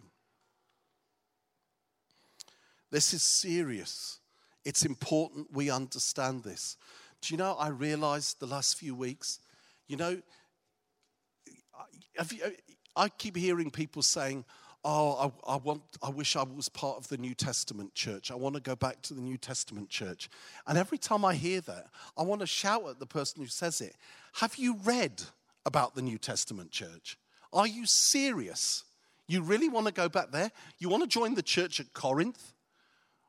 This 2.90 3.12
is 3.12 3.22
serious. 3.22 4.20
It's 4.64 4.84
important 4.84 5.52
we 5.52 5.70
understand 5.70 6.42
this. 6.42 6.76
Do 7.20 7.34
you 7.34 7.38
know, 7.38 7.54
I 7.54 7.68
realized 7.68 8.40
the 8.40 8.46
last 8.46 8.76
few 8.78 8.94
weeks, 8.94 9.40
you 9.86 9.96
know, 9.96 10.20
you, 12.32 12.40
I 12.96 13.08
keep 13.08 13.36
hearing 13.36 13.70
people 13.70 14.02
saying, 14.02 14.44
oh, 14.84 15.32
I, 15.46 15.54
I, 15.54 15.56
want, 15.56 15.82
I 16.02 16.10
wish 16.10 16.36
I 16.36 16.42
was 16.42 16.68
part 16.68 16.98
of 16.98 17.08
the 17.08 17.16
New 17.16 17.34
Testament 17.34 17.94
church. 17.94 18.30
I 18.30 18.34
want 18.34 18.54
to 18.54 18.60
go 18.60 18.76
back 18.76 19.02
to 19.02 19.14
the 19.14 19.20
New 19.20 19.36
Testament 19.36 19.88
church. 19.88 20.28
And 20.66 20.78
every 20.78 20.98
time 20.98 21.24
I 21.24 21.34
hear 21.34 21.60
that, 21.62 21.88
I 22.16 22.22
want 22.22 22.40
to 22.40 22.46
shout 22.46 22.88
at 22.88 22.98
the 22.98 23.06
person 23.06 23.42
who 23.42 23.48
says 23.48 23.80
it 23.80 23.96
Have 24.34 24.56
you 24.56 24.76
read 24.84 25.22
about 25.66 25.94
the 25.94 26.02
New 26.02 26.18
Testament 26.18 26.70
church? 26.70 27.18
Are 27.52 27.66
you 27.66 27.86
serious? 27.86 28.84
You 29.26 29.42
really 29.42 29.68
want 29.68 29.86
to 29.86 29.92
go 29.92 30.08
back 30.08 30.30
there? 30.30 30.50
You 30.78 30.88
want 30.88 31.02
to 31.02 31.08
join 31.08 31.34
the 31.34 31.42
church 31.42 31.80
at 31.80 31.92
Corinth, 31.92 32.54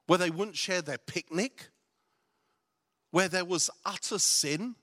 where 0.07 0.17
they 0.17 0.29
wouldn't 0.29 0.55
share 0.55 0.81
their 0.81 0.97
picnic, 0.97 1.67
where 3.11 3.27
there 3.27 3.45
was 3.45 3.69
utter 3.85 4.17
sin, 4.17 4.75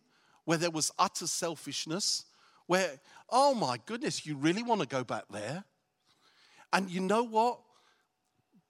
where 0.44 0.58
there 0.58 0.70
was 0.70 0.92
utter 0.98 1.26
selfishness, 1.26 2.24
where, 2.66 3.00
oh 3.30 3.54
my 3.54 3.78
goodness, 3.86 4.26
you 4.26 4.36
really 4.36 4.62
want 4.62 4.80
to 4.82 4.86
go 4.86 5.04
back 5.04 5.24
there? 5.30 5.64
And 6.72 6.90
you 6.90 7.00
know 7.00 7.22
what? 7.22 7.60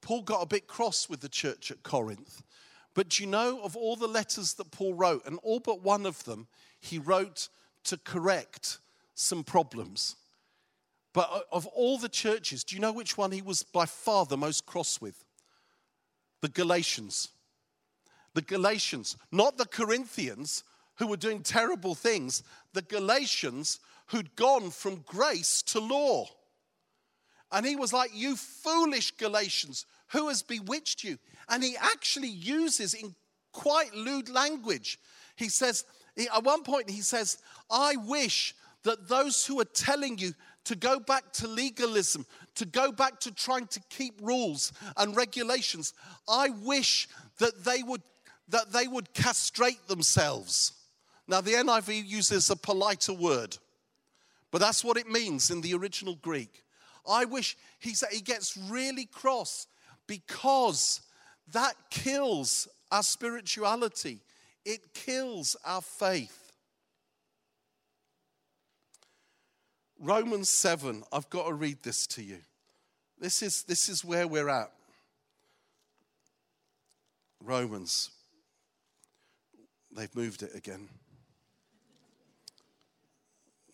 Paul 0.00 0.22
got 0.22 0.42
a 0.42 0.46
bit 0.46 0.66
cross 0.66 1.08
with 1.08 1.20
the 1.20 1.28
church 1.28 1.70
at 1.70 1.82
Corinth. 1.82 2.42
But 2.94 3.10
do 3.10 3.22
you 3.22 3.28
know, 3.28 3.60
of 3.62 3.76
all 3.76 3.96
the 3.96 4.06
letters 4.06 4.54
that 4.54 4.70
Paul 4.70 4.94
wrote, 4.94 5.26
and 5.26 5.38
all 5.42 5.60
but 5.60 5.82
one 5.82 6.06
of 6.06 6.24
them, 6.24 6.46
he 6.80 6.98
wrote 6.98 7.48
to 7.84 7.98
correct 7.98 8.78
some 9.14 9.44
problems. 9.44 10.16
But 11.12 11.46
of 11.50 11.66
all 11.66 11.98
the 11.98 12.08
churches, 12.08 12.62
do 12.62 12.76
you 12.76 12.80
know 12.80 12.92
which 12.92 13.16
one 13.16 13.32
he 13.32 13.42
was 13.42 13.62
by 13.62 13.86
far 13.86 14.26
the 14.26 14.36
most 14.36 14.66
cross 14.66 15.00
with? 15.00 15.24
The 16.42 16.48
Galatians. 16.48 17.30
The 18.34 18.42
Galatians, 18.42 19.16
not 19.32 19.56
the 19.56 19.66
Corinthians 19.66 20.62
who 20.96 21.06
were 21.06 21.16
doing 21.16 21.42
terrible 21.42 21.94
things, 21.94 22.42
the 22.74 22.82
Galatians 22.82 23.80
who'd 24.08 24.36
gone 24.36 24.70
from 24.70 25.04
grace 25.06 25.62
to 25.62 25.80
law. 25.80 26.26
And 27.52 27.64
he 27.64 27.76
was 27.76 27.92
like, 27.92 28.10
You 28.14 28.36
foolish 28.36 29.12
Galatians, 29.12 29.86
who 30.08 30.28
has 30.28 30.42
bewitched 30.42 31.04
you? 31.04 31.18
And 31.48 31.62
he 31.62 31.76
actually 31.80 32.28
uses 32.28 32.94
in 32.94 33.14
quite 33.52 33.94
lewd 33.94 34.28
language. 34.28 34.98
He 35.36 35.48
says, 35.48 35.84
at 36.34 36.44
one 36.44 36.62
point, 36.62 36.90
he 36.90 37.02
says, 37.02 37.38
I 37.70 37.96
wish 37.96 38.54
that 38.84 39.08
those 39.08 39.44
who 39.46 39.60
are 39.60 39.66
telling 39.66 40.18
you 40.18 40.32
to 40.64 40.74
go 40.74 40.98
back 40.98 41.32
to 41.32 41.48
legalism, 41.48 42.26
to 42.56 42.64
go 42.64 42.90
back 42.90 43.20
to 43.20 43.34
trying 43.34 43.66
to 43.68 43.80
keep 43.88 44.14
rules 44.20 44.72
and 44.96 45.16
regulations, 45.16 45.92
I 46.28 46.48
wish 46.48 47.08
that 47.38 47.64
they 47.64 47.82
would, 47.82 48.02
that 48.48 48.72
they 48.72 48.88
would 48.88 49.12
castrate 49.14 49.86
themselves. 49.88 50.72
Now, 51.28 51.40
the 51.40 51.52
NIV 51.52 52.06
uses 52.06 52.50
a 52.50 52.56
politer 52.56 53.12
word, 53.12 53.58
but 54.50 54.60
that's 54.60 54.84
what 54.84 54.96
it 54.96 55.08
means 55.08 55.50
in 55.50 55.60
the 55.60 55.74
original 55.74 56.14
Greek. 56.16 56.62
I 57.08 57.24
wish 57.24 57.56
he, 57.78 57.94
he 58.12 58.20
gets 58.20 58.56
really 58.56 59.06
cross 59.06 59.66
because 60.06 61.00
that 61.52 61.74
kills 61.90 62.68
our 62.90 63.02
spirituality, 63.02 64.20
it 64.64 64.94
kills 64.94 65.56
our 65.64 65.82
faith. 65.82 66.52
Romans 69.98 70.50
7, 70.50 71.02
I've 71.12 71.30
got 71.30 71.46
to 71.46 71.54
read 71.54 71.82
this 71.82 72.06
to 72.08 72.22
you. 72.22 72.38
This 73.18 73.42
is, 73.42 73.62
this 73.62 73.88
is 73.88 74.04
where 74.04 74.28
we're 74.28 74.50
at. 74.50 74.70
Romans. 77.42 78.10
They've 79.90 80.14
moved 80.14 80.42
it 80.42 80.54
again. 80.54 80.88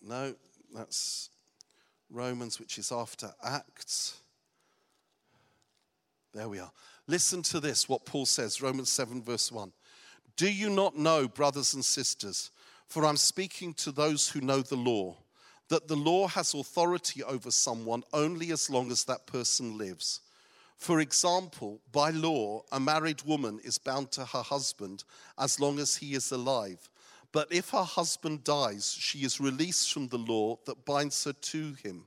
No, 0.01 0.35
that's 0.73 1.29
Romans, 2.13 2.59
which 2.59 2.77
is 2.77 2.91
after 2.91 3.33
Acts. 3.43 4.19
There 6.33 6.47
we 6.47 6.59
are. 6.59 6.71
Listen 7.07 7.41
to 7.43 7.59
this, 7.59 7.89
what 7.89 8.05
Paul 8.05 8.25
says, 8.25 8.61
Romans 8.61 8.89
7, 8.89 9.21
verse 9.21 9.51
1. 9.51 9.73
Do 10.37 10.51
you 10.51 10.69
not 10.69 10.97
know, 10.97 11.27
brothers 11.27 11.73
and 11.73 11.83
sisters, 11.83 12.51
for 12.87 13.05
I'm 13.05 13.17
speaking 13.17 13.73
to 13.75 13.91
those 13.91 14.29
who 14.29 14.41
know 14.41 14.61
the 14.61 14.75
law, 14.75 15.17
that 15.69 15.87
the 15.87 15.95
law 15.95 16.27
has 16.27 16.53
authority 16.53 17.23
over 17.23 17.51
someone 17.51 18.03
only 18.13 18.51
as 18.51 18.69
long 18.69 18.91
as 18.91 19.05
that 19.05 19.25
person 19.25 19.77
lives? 19.77 20.21
For 20.77 20.99
example, 20.99 21.81
by 21.91 22.09
law, 22.09 22.63
a 22.71 22.79
married 22.79 23.23
woman 23.23 23.59
is 23.63 23.77
bound 23.77 24.11
to 24.11 24.25
her 24.25 24.41
husband 24.41 25.03
as 25.37 25.59
long 25.59 25.79
as 25.79 25.97
he 25.97 26.13
is 26.13 26.31
alive. 26.31 26.89
But 27.33 27.51
if 27.51 27.71
her 27.71 27.83
husband 27.83 28.43
dies, 28.43 28.95
she 28.97 29.25
is 29.25 29.41
released 29.41 29.91
from 29.91 30.07
the 30.07 30.19
law 30.19 30.59
that 30.65 30.85
binds 30.85 31.25
her 31.25 31.33
to 31.33 31.73
him. 31.83 32.05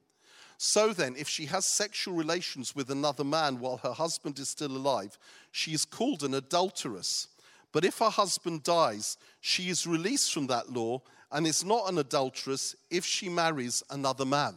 So 0.57 0.93
then, 0.93 1.17
if 1.19 1.29
she 1.29 1.47
has 1.47 1.67
sexual 1.67 2.15
relations 2.15 2.75
with 2.75 2.91
another 2.91 3.25
man 3.25 3.59
while 3.59 3.77
her 3.79 3.93
husband 3.93 4.39
is 4.39 4.49
still 4.49 4.71
alive, 4.71 5.19
she 5.51 5.75
is 5.75 5.85
called 5.85 6.23
an 6.23 6.33
adulteress. 6.33 7.29
But 7.73 7.85
if 7.85 7.99
her 7.99 8.09
husband 8.09 8.63
dies, 8.63 9.19
she 9.41 9.69
is 9.69 9.87
released 9.87 10.33
from 10.33 10.47
that 10.47 10.73
law 10.73 11.03
and 11.33 11.47
is 11.47 11.65
not 11.65 11.91
an 11.91 11.99
adulteress 11.99 12.77
if 12.89 13.05
she 13.05 13.29
marries 13.29 13.83
another 13.91 14.25
man. 14.25 14.55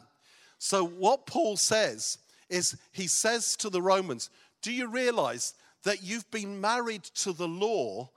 So, 0.60 0.86
what 0.86 1.25
Paul 1.25 1.58
says 1.58 2.19
is 2.47 2.77
he 2.91 3.08
says 3.08 3.55
to 3.58 3.69
the 3.69 3.82
Romans, 3.82 4.29
Do 4.62 4.71
you 4.71 4.88
realize 4.88 5.55
that 5.84 6.03
you've 6.03 6.29
been 6.29 6.62
married 6.62 7.03
to 7.03 7.34
the 7.34 7.47
law 7.47 8.10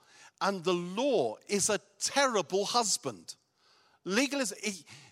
and 0.43 0.65
the 0.65 0.75
law 0.75 1.37
is 1.49 1.71
a 1.71 1.81
terrible 2.01 2.65
husband. 2.65 3.37
Legalism, 4.05 4.59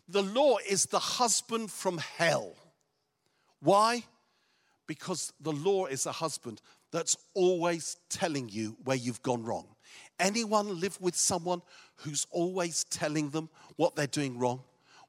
the 0.09 0.23
law 0.23 0.57
is 0.69 0.87
the 0.87 0.99
husband 0.99 1.71
from 1.71 1.99
hell. 1.99 2.55
Why? 3.61 4.05
Because 4.87 5.33
the 5.41 5.53
law 5.53 5.87
is 5.87 6.05
a 6.07 6.13
husband 6.13 6.61
that's 6.91 7.17
always 7.35 7.97
telling 8.09 8.49
you 8.49 8.77
where 8.83 8.97
you've 8.97 9.23
gone 9.23 9.45
wrong. 9.45 9.69
Anyone 10.19 10.81
live 10.81 11.01
with 11.01 11.15
someone 11.15 11.63
who's 11.97 12.27
always 12.33 12.85
telling 12.85 13.31
them 13.31 13.49
what 13.77 13.95
they're 13.95 14.09
doing 14.09 14.37
wrong? 14.39 14.61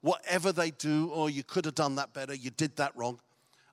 Whatever 0.02 0.52
they 0.52 0.72
do, 0.72 1.08
or 1.10 1.24
oh, 1.24 1.28
you 1.28 1.44
could 1.44 1.66
have 1.66 1.76
done 1.76 1.96
that 1.96 2.14
better, 2.14 2.36
you 2.36 2.52
did 2.52 2.76
that 2.78 2.96
wrong. 2.96 3.20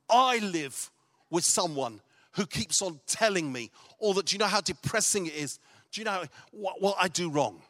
I 0.08 0.38
live 0.38 0.90
with 1.30 1.44
someone 1.44 2.00
who 2.32 2.46
keeps 2.46 2.80
on 2.80 3.00
telling 3.06 3.52
me 3.52 3.70
all 3.98 4.14
that. 4.14 4.26
Do 4.26 4.34
you 4.34 4.38
know 4.38 4.46
how 4.46 4.60
depressing 4.60 5.26
it 5.26 5.34
is 5.34 5.58
do 5.92 6.00
you 6.00 6.04
know 6.04 6.24
what, 6.52 6.80
what 6.80 6.96
I 7.00 7.08
do 7.08 7.30
wrong? 7.30 7.62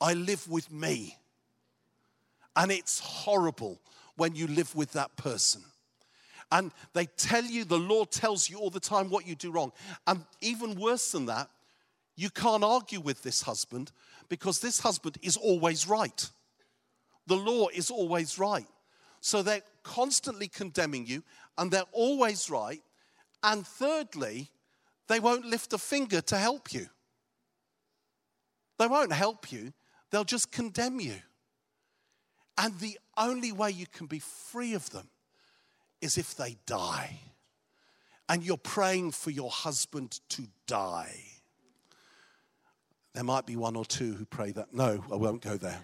I 0.00 0.14
live 0.14 0.48
with 0.48 0.70
me. 0.70 1.16
And 2.56 2.72
it's 2.72 2.98
horrible 2.98 3.80
when 4.16 4.34
you 4.34 4.46
live 4.46 4.74
with 4.74 4.92
that 4.92 5.16
person. 5.16 5.62
And 6.50 6.72
they 6.94 7.06
tell 7.06 7.44
you, 7.44 7.64
the 7.64 7.78
Lord 7.78 8.10
tells 8.10 8.48
you 8.48 8.58
all 8.58 8.70
the 8.70 8.80
time 8.80 9.10
what 9.10 9.26
you 9.26 9.34
do 9.34 9.50
wrong. 9.50 9.72
And 10.06 10.24
even 10.40 10.80
worse 10.80 11.12
than 11.12 11.26
that, 11.26 11.50
you 12.16 12.30
can't 12.30 12.64
argue 12.64 13.00
with 13.00 13.22
this 13.22 13.42
husband 13.42 13.92
because 14.28 14.58
this 14.58 14.80
husband 14.80 15.18
is 15.22 15.36
always 15.36 15.86
right. 15.86 16.28
The 17.26 17.36
law 17.36 17.68
is 17.68 17.90
always 17.90 18.38
right. 18.38 18.66
So 19.20 19.42
they're 19.42 19.62
constantly 19.82 20.48
condemning 20.48 21.06
you 21.06 21.22
and 21.56 21.70
they're 21.70 21.82
always 21.92 22.50
right. 22.50 22.82
And 23.42 23.66
thirdly, 23.66 24.50
they 25.06 25.20
won't 25.20 25.44
lift 25.44 25.72
a 25.72 25.78
finger 25.78 26.20
to 26.22 26.36
help 26.36 26.72
you. 26.72 26.88
They 28.78 28.86
won't 28.86 29.12
help 29.12 29.50
you, 29.52 29.72
they'll 30.10 30.24
just 30.24 30.50
condemn 30.52 31.00
you. 31.00 31.16
And 32.56 32.78
the 32.80 32.98
only 33.16 33.52
way 33.52 33.70
you 33.70 33.86
can 33.86 34.06
be 34.06 34.18
free 34.18 34.74
of 34.74 34.90
them 34.90 35.08
is 36.00 36.18
if 36.18 36.34
they 36.34 36.56
die. 36.66 37.18
And 38.28 38.42
you're 38.42 38.56
praying 38.56 39.12
for 39.12 39.30
your 39.30 39.50
husband 39.50 40.20
to 40.30 40.48
die. 40.66 41.14
There 43.14 43.24
might 43.24 43.46
be 43.46 43.56
one 43.56 43.74
or 43.74 43.84
two 43.84 44.14
who 44.14 44.24
pray 44.24 44.52
that. 44.52 44.74
No, 44.74 45.02
I 45.10 45.16
won't 45.16 45.42
go 45.42 45.56
there. 45.56 45.80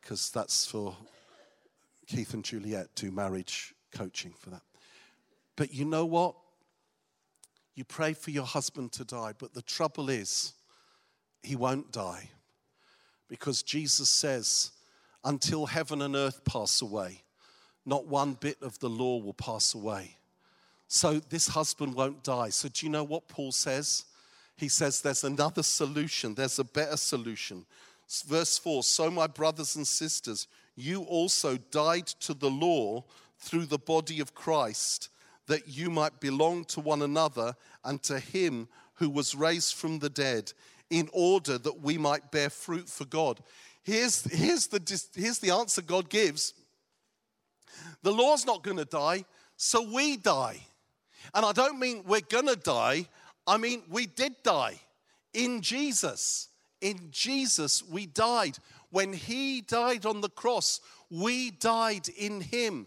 Because 0.00 0.30
that's 0.30 0.66
for 0.66 0.96
Keith 2.06 2.34
and 2.34 2.44
Juliet 2.44 2.88
do 2.94 3.10
marriage 3.10 3.74
coaching 3.92 4.32
for 4.36 4.50
that. 4.50 4.62
But 5.56 5.72
you 5.72 5.84
know 5.84 6.04
what? 6.04 6.34
You 7.74 7.84
pray 7.84 8.12
for 8.12 8.30
your 8.30 8.44
husband 8.44 8.92
to 8.92 9.04
die, 9.04 9.32
but 9.38 9.54
the 9.54 9.62
trouble 9.62 10.10
is, 10.10 10.52
he 11.42 11.56
won't 11.56 11.92
die. 11.92 12.30
Because 13.28 13.62
Jesus 13.62 14.08
says, 14.08 14.72
until 15.24 15.66
heaven 15.66 16.02
and 16.02 16.16
earth 16.16 16.44
pass 16.44 16.82
away, 16.82 17.22
not 17.86 18.06
one 18.06 18.34
bit 18.34 18.58
of 18.62 18.78
the 18.78 18.88
law 18.88 19.18
will 19.18 19.34
pass 19.34 19.74
away. 19.74 20.16
So 20.88 21.20
this 21.20 21.48
husband 21.48 21.94
won't 21.94 22.24
die. 22.24 22.48
So, 22.48 22.68
do 22.68 22.84
you 22.84 22.90
know 22.90 23.04
what 23.04 23.28
Paul 23.28 23.52
says? 23.52 24.06
He 24.56 24.68
says 24.68 25.00
there's 25.00 25.24
another 25.24 25.62
solution, 25.62 26.34
there's 26.34 26.58
a 26.58 26.64
better 26.64 26.96
solution. 26.96 27.64
Verse 28.26 28.58
4 28.58 28.82
So, 28.82 29.10
my 29.10 29.28
brothers 29.28 29.76
and 29.76 29.86
sisters, 29.86 30.48
you 30.74 31.02
also 31.02 31.56
died 31.70 32.06
to 32.06 32.34
the 32.34 32.50
law 32.50 33.04
through 33.38 33.66
the 33.66 33.78
body 33.78 34.20
of 34.20 34.34
Christ, 34.34 35.08
that 35.46 35.68
you 35.68 35.90
might 35.90 36.20
belong 36.20 36.64
to 36.66 36.80
one 36.80 37.02
another 37.02 37.54
and 37.84 38.02
to 38.02 38.18
him 38.18 38.68
who 38.94 39.08
was 39.08 39.34
raised 39.34 39.74
from 39.74 39.98
the 40.00 40.10
dead 40.10 40.52
in 40.90 41.08
order 41.12 41.56
that 41.56 41.80
we 41.80 41.96
might 41.96 42.30
bear 42.30 42.50
fruit 42.50 42.88
for 42.88 43.04
God. 43.04 43.40
Here's, 43.82 44.22
here's, 44.24 44.66
the, 44.66 45.02
here's 45.14 45.38
the 45.38 45.50
answer 45.50 45.82
God 45.82 46.10
gives 46.10 46.52
the 48.02 48.12
law's 48.12 48.44
not 48.44 48.62
going 48.62 48.76
to 48.76 48.84
die, 48.84 49.24
So 49.56 49.82
we 49.82 50.16
die. 50.16 50.58
And 51.34 51.44
I 51.44 51.52
don't 51.52 51.78
mean 51.78 52.02
we're 52.06 52.20
gonna 52.20 52.56
die, 52.56 53.06
I 53.46 53.56
mean 53.56 53.82
we 53.88 54.06
did 54.06 54.34
die 54.42 54.80
in 55.32 55.60
Jesus. 55.60 56.48
In 56.80 57.08
Jesus, 57.10 57.82
we 57.86 58.06
died. 58.06 58.56
When 58.90 59.12
He 59.12 59.60
died 59.60 60.06
on 60.06 60.22
the 60.22 60.30
cross, 60.30 60.80
we 61.10 61.50
died 61.50 62.08
in 62.08 62.40
Him. 62.40 62.86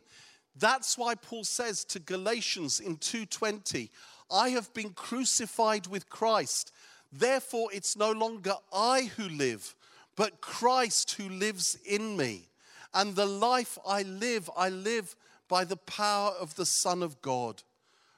That's 0.55 0.97
why 0.97 1.15
Paul 1.15 1.43
says 1.43 1.83
to 1.85 1.99
Galatians 1.99 2.79
in 2.79 2.97
2:20, 2.97 3.89
I 4.31 4.49
have 4.49 4.73
been 4.73 4.93
crucified 4.93 5.87
with 5.87 6.09
Christ. 6.09 6.71
Therefore, 7.15 7.69
it's 7.71 7.95
no 7.95 8.11
longer 8.11 8.55
I 8.73 9.11
who 9.15 9.29
live, 9.29 9.75
but 10.15 10.41
Christ 10.41 11.11
who 11.13 11.29
lives 11.29 11.77
in 11.85 12.17
me. 12.17 12.49
And 12.91 13.15
the 13.15 13.27
life 13.27 13.77
I 13.87 14.01
live, 14.01 14.49
I 14.57 14.69
live 14.69 15.15
by 15.47 15.63
the 15.63 15.77
power 15.77 16.31
of 16.31 16.55
the 16.55 16.65
Son 16.65 17.03
of 17.03 17.21
God 17.21 17.61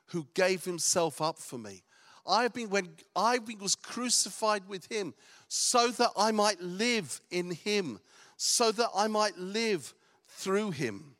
who 0.07 0.27
gave 0.33 0.63
himself 0.63 1.21
up 1.21 1.39
for 1.39 1.57
me. 1.57 1.83
I 2.25 2.43
have 2.43 2.53
been 2.53 2.69
when 2.69 2.89
I 3.15 3.39
was 3.59 3.75
crucified 3.75 4.63
with 4.67 4.89
him 4.89 5.13
so 5.49 5.89
that 5.89 6.11
I 6.17 6.31
might 6.31 6.61
live 6.61 7.19
in 7.29 7.51
him, 7.51 7.99
so 8.37 8.71
that 8.71 8.89
I 8.95 9.07
might 9.07 9.37
live 9.37 9.93
through 10.27 10.71
him. 10.71 11.15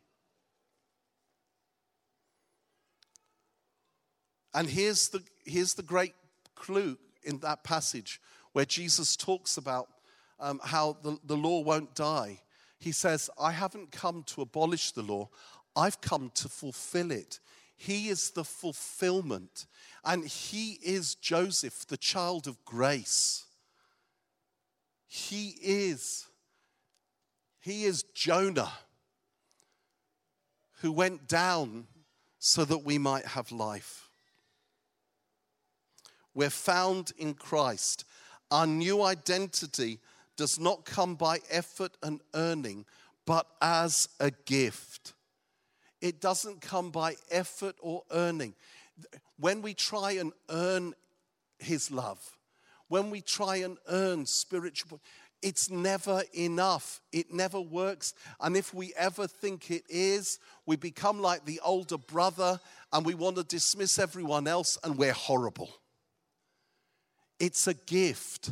And 4.53 4.69
here's 4.69 5.09
the, 5.09 5.21
here's 5.43 5.73
the 5.73 5.83
great 5.83 6.13
clue 6.55 6.97
in 7.25 7.39
that 7.39 7.63
passage 7.63 8.21
where 8.53 8.65
Jesus 8.65 9.15
talks 9.15 9.57
about 9.57 9.87
um, 10.39 10.59
how 10.63 10.97
the, 11.01 11.17
the 11.25 11.35
law 11.35 11.61
won't 11.61 11.95
die. 11.95 12.41
He 12.79 12.91
says, 12.91 13.29
I 13.39 13.51
haven't 13.51 13.91
come 13.91 14.23
to 14.27 14.41
abolish 14.41 14.91
the 14.91 15.01
law, 15.01 15.29
I've 15.75 16.01
come 16.01 16.31
to 16.35 16.49
fulfill 16.49 17.11
it. 17.11 17.39
He 17.75 18.07
is 18.07 18.31
the 18.31 18.45
fulfillment. 18.45 19.65
And 20.03 20.25
he 20.25 20.79
is 20.81 21.15
Joseph, 21.15 21.85
the 21.87 21.97
child 21.97 22.47
of 22.47 22.63
grace. 22.63 23.45
He 25.07 25.55
is. 25.61 26.27
He 27.59 27.85
is 27.85 28.03
Jonah, 28.13 28.71
who 30.81 30.91
went 30.91 31.27
down 31.27 31.87
so 32.37 32.63
that 32.63 32.83
we 32.83 32.99
might 32.99 33.25
have 33.25 33.51
life. 33.51 34.04
We're 36.35 36.49
found 36.49 37.13
in 37.17 37.33
Christ. 37.33 38.05
Our 38.51 38.67
new 38.67 39.01
identity 39.01 39.99
does 40.37 40.59
not 40.59 40.85
come 40.85 41.15
by 41.15 41.39
effort 41.49 41.97
and 42.03 42.21
earning, 42.33 42.85
but 43.25 43.47
as 43.61 44.09
a 44.19 44.29
gift. 44.29 45.13
It 46.01 46.21
doesn't 46.21 46.61
come 46.61 46.91
by 46.91 47.15
effort 47.31 47.75
or 47.79 48.03
earning. 48.11 48.53
When 49.39 49.61
we 49.61 49.73
try 49.73 50.11
and 50.13 50.33
earn 50.49 50.93
His 51.57 51.89
love, 51.89 52.37
when 52.89 53.09
we 53.09 53.21
try 53.21 53.57
and 53.57 53.77
earn 53.87 54.25
spiritual, 54.25 54.99
it's 55.41 55.69
never 55.69 56.23
enough. 56.33 57.01
It 57.11 57.33
never 57.33 57.61
works. 57.61 58.13
And 58.39 58.57
if 58.57 58.73
we 58.73 58.93
ever 58.97 59.27
think 59.27 59.71
it 59.71 59.83
is, 59.89 60.39
we 60.65 60.75
become 60.75 61.19
like 61.21 61.45
the 61.45 61.61
older 61.63 61.97
brother 61.97 62.59
and 62.91 63.05
we 63.05 63.15
want 63.15 63.37
to 63.37 63.43
dismiss 63.43 63.99
everyone 63.99 64.47
else 64.47 64.77
and 64.83 64.97
we're 64.97 65.13
horrible. 65.13 65.69
It's 67.39 67.67
a 67.67 67.73
gift. 67.73 68.51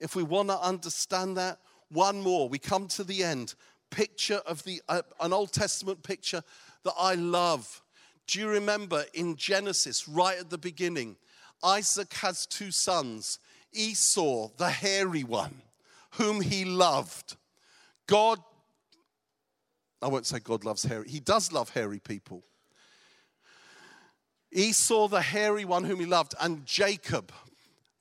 If 0.00 0.16
we 0.16 0.22
want 0.22 0.48
to 0.48 0.60
understand 0.60 1.36
that, 1.36 1.58
one 1.88 2.20
more. 2.20 2.48
We 2.48 2.58
come 2.58 2.88
to 2.88 3.04
the 3.04 3.22
end. 3.22 3.54
Picture 3.90 4.40
of 4.46 4.64
the 4.64 4.82
uh, 4.88 5.02
an 5.20 5.32
Old 5.32 5.52
Testament 5.52 6.02
picture 6.02 6.42
that 6.82 6.94
I 6.98 7.14
love. 7.14 7.82
Do 8.26 8.40
you 8.40 8.48
remember 8.48 9.04
in 9.14 9.36
Genesis, 9.36 10.08
right 10.08 10.38
at 10.38 10.50
the 10.50 10.58
beginning, 10.58 11.16
Isaac 11.62 12.12
has 12.14 12.46
two 12.46 12.70
sons 12.70 13.38
Esau, 13.74 14.50
the 14.56 14.70
hairy 14.70 15.24
one, 15.24 15.62
whom 16.12 16.40
he 16.40 16.64
loved. 16.64 17.36
God, 18.06 18.38
I 20.00 20.08
won't 20.08 20.26
say 20.26 20.38
God 20.38 20.64
loves 20.64 20.84
hairy, 20.84 21.08
he 21.08 21.20
does 21.20 21.52
love 21.52 21.70
hairy 21.70 21.98
people. 21.98 22.44
Esau, 24.52 25.08
the 25.08 25.20
hairy 25.20 25.64
one 25.64 25.82
whom 25.82 25.98
he 25.98 26.06
loved, 26.06 26.34
and 26.40 26.64
Jacob, 26.64 27.32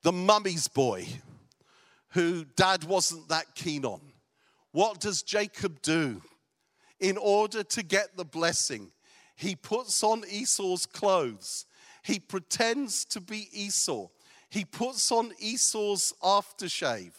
the 0.03 0.11
mummy's 0.11 0.67
boy, 0.67 1.07
who 2.09 2.45
dad 2.55 2.83
wasn't 2.83 3.27
that 3.29 3.55
keen 3.55 3.85
on. 3.85 4.01
What 4.71 4.99
does 4.99 5.23
Jacob 5.23 5.81
do? 5.81 6.21
In 6.99 7.17
order 7.17 7.63
to 7.63 7.83
get 7.83 8.15
the 8.15 8.25
blessing, 8.25 8.91
he 9.35 9.55
puts 9.55 10.03
on 10.03 10.23
Esau's 10.29 10.85
clothes. 10.85 11.65
He 12.03 12.19
pretends 12.19 13.05
to 13.05 13.21
be 13.21 13.47
Esau. 13.51 14.07
He 14.49 14.65
puts 14.65 15.11
on 15.11 15.31
Esau's 15.39 16.13
aftershave. 16.21 17.13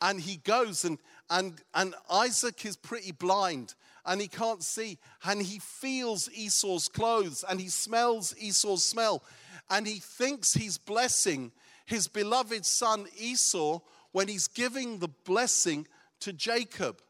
And 0.00 0.20
he 0.20 0.36
goes, 0.36 0.84
and, 0.84 0.98
and, 1.28 1.54
and 1.74 1.94
Isaac 2.10 2.64
is 2.64 2.76
pretty 2.76 3.12
blind 3.12 3.74
and 4.04 4.20
he 4.20 4.28
can't 4.28 4.62
see. 4.62 4.98
And 5.24 5.42
he 5.42 5.58
feels 5.58 6.30
Esau's 6.32 6.88
clothes 6.88 7.44
and 7.48 7.60
he 7.60 7.68
smells 7.68 8.34
Esau's 8.38 8.84
smell. 8.84 9.22
And 9.68 9.86
he 9.86 9.98
thinks 9.98 10.54
he's 10.54 10.78
blessing 10.78 11.52
his 11.86 12.08
beloved 12.08 12.66
son 12.66 13.06
Esau 13.16 13.80
when 14.12 14.28
he's 14.28 14.48
giving 14.48 14.98
the 14.98 15.08
blessing 15.24 15.86
to 16.20 16.32
Jacob. 16.32 17.00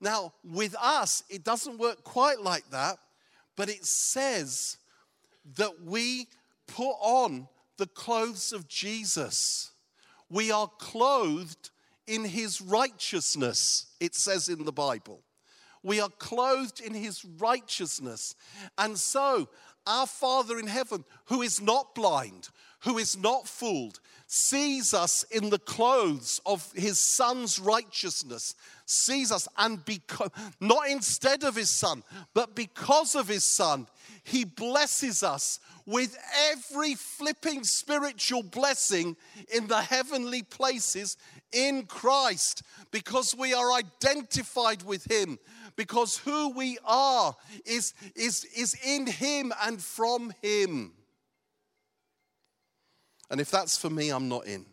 Now, 0.00 0.34
with 0.44 0.76
us, 0.80 1.24
it 1.28 1.42
doesn't 1.42 1.78
work 1.78 2.04
quite 2.04 2.40
like 2.40 2.70
that, 2.70 2.98
but 3.56 3.68
it 3.68 3.84
says 3.84 4.76
that 5.56 5.82
we 5.82 6.28
put 6.66 6.94
on 7.00 7.48
the 7.78 7.86
clothes 7.86 8.52
of 8.52 8.68
Jesus. 8.68 9.72
We 10.30 10.50
are 10.52 10.70
clothed 10.78 11.70
in 12.06 12.24
his 12.24 12.60
righteousness, 12.60 13.86
it 14.00 14.14
says 14.14 14.48
in 14.48 14.64
the 14.64 14.72
Bible. 14.72 15.22
We 15.82 16.00
are 16.00 16.10
clothed 16.18 16.80
in 16.80 16.94
his 16.94 17.24
righteousness. 17.24 18.34
And 18.76 18.98
so, 18.98 19.48
our 19.88 20.06
Father 20.06 20.58
in 20.58 20.66
heaven, 20.66 21.04
who 21.26 21.42
is 21.42 21.60
not 21.60 21.94
blind, 21.94 22.50
who 22.80 22.98
is 22.98 23.16
not 23.16 23.48
fooled, 23.48 23.98
sees 24.26 24.92
us 24.92 25.24
in 25.30 25.48
the 25.48 25.58
clothes 25.58 26.40
of 26.44 26.70
his 26.74 26.98
son's 26.98 27.58
righteousness, 27.58 28.54
sees 28.84 29.32
us, 29.32 29.48
and 29.56 29.84
because, 29.84 30.30
not 30.60 30.88
instead 30.88 31.42
of 31.42 31.56
his 31.56 31.70
son, 31.70 32.04
but 32.34 32.54
because 32.54 33.14
of 33.14 33.26
his 33.26 33.44
son, 33.44 33.86
he 34.22 34.44
blesses 34.44 35.22
us 35.22 35.58
with 35.86 36.18
every 36.50 36.94
flipping 36.94 37.64
spiritual 37.64 38.42
blessing 38.42 39.16
in 39.54 39.66
the 39.66 39.80
heavenly 39.80 40.42
places 40.42 41.16
in 41.50 41.86
Christ 41.86 42.62
because 42.90 43.34
we 43.34 43.54
are 43.54 43.72
identified 43.72 44.82
with 44.82 45.10
him 45.10 45.38
because 45.78 46.16
who 46.18 46.50
we 46.50 46.76
are 46.84 47.36
is, 47.64 47.94
is, 48.16 48.44
is 48.56 48.76
in 48.84 49.06
him 49.06 49.52
and 49.64 49.80
from 49.80 50.34
him. 50.42 50.92
And 53.30 53.40
if 53.40 53.48
that's 53.48 53.78
for 53.78 53.88
me, 53.88 54.10
I'm 54.10 54.28
not 54.28 54.46
in. 54.48 54.66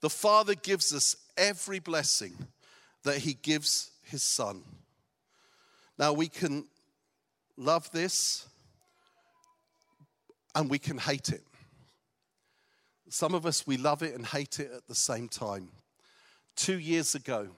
The 0.00 0.08
Father 0.08 0.54
gives 0.54 0.94
us 0.94 1.16
every 1.36 1.80
blessing 1.80 2.34
that 3.02 3.18
He 3.18 3.34
gives 3.34 3.90
His 4.02 4.22
Son. 4.22 4.62
Now, 5.98 6.14
we 6.14 6.28
can 6.28 6.66
love 7.58 7.90
this 7.90 8.46
and 10.54 10.70
we 10.70 10.78
can 10.78 10.96
hate 10.96 11.28
it. 11.28 11.42
Some 13.10 13.34
of 13.34 13.44
us, 13.44 13.66
we 13.66 13.76
love 13.76 14.02
it 14.02 14.14
and 14.14 14.24
hate 14.24 14.60
it 14.60 14.70
at 14.74 14.86
the 14.88 14.94
same 14.94 15.28
time. 15.28 15.68
Two 16.56 16.78
years 16.78 17.14
ago, 17.14 17.48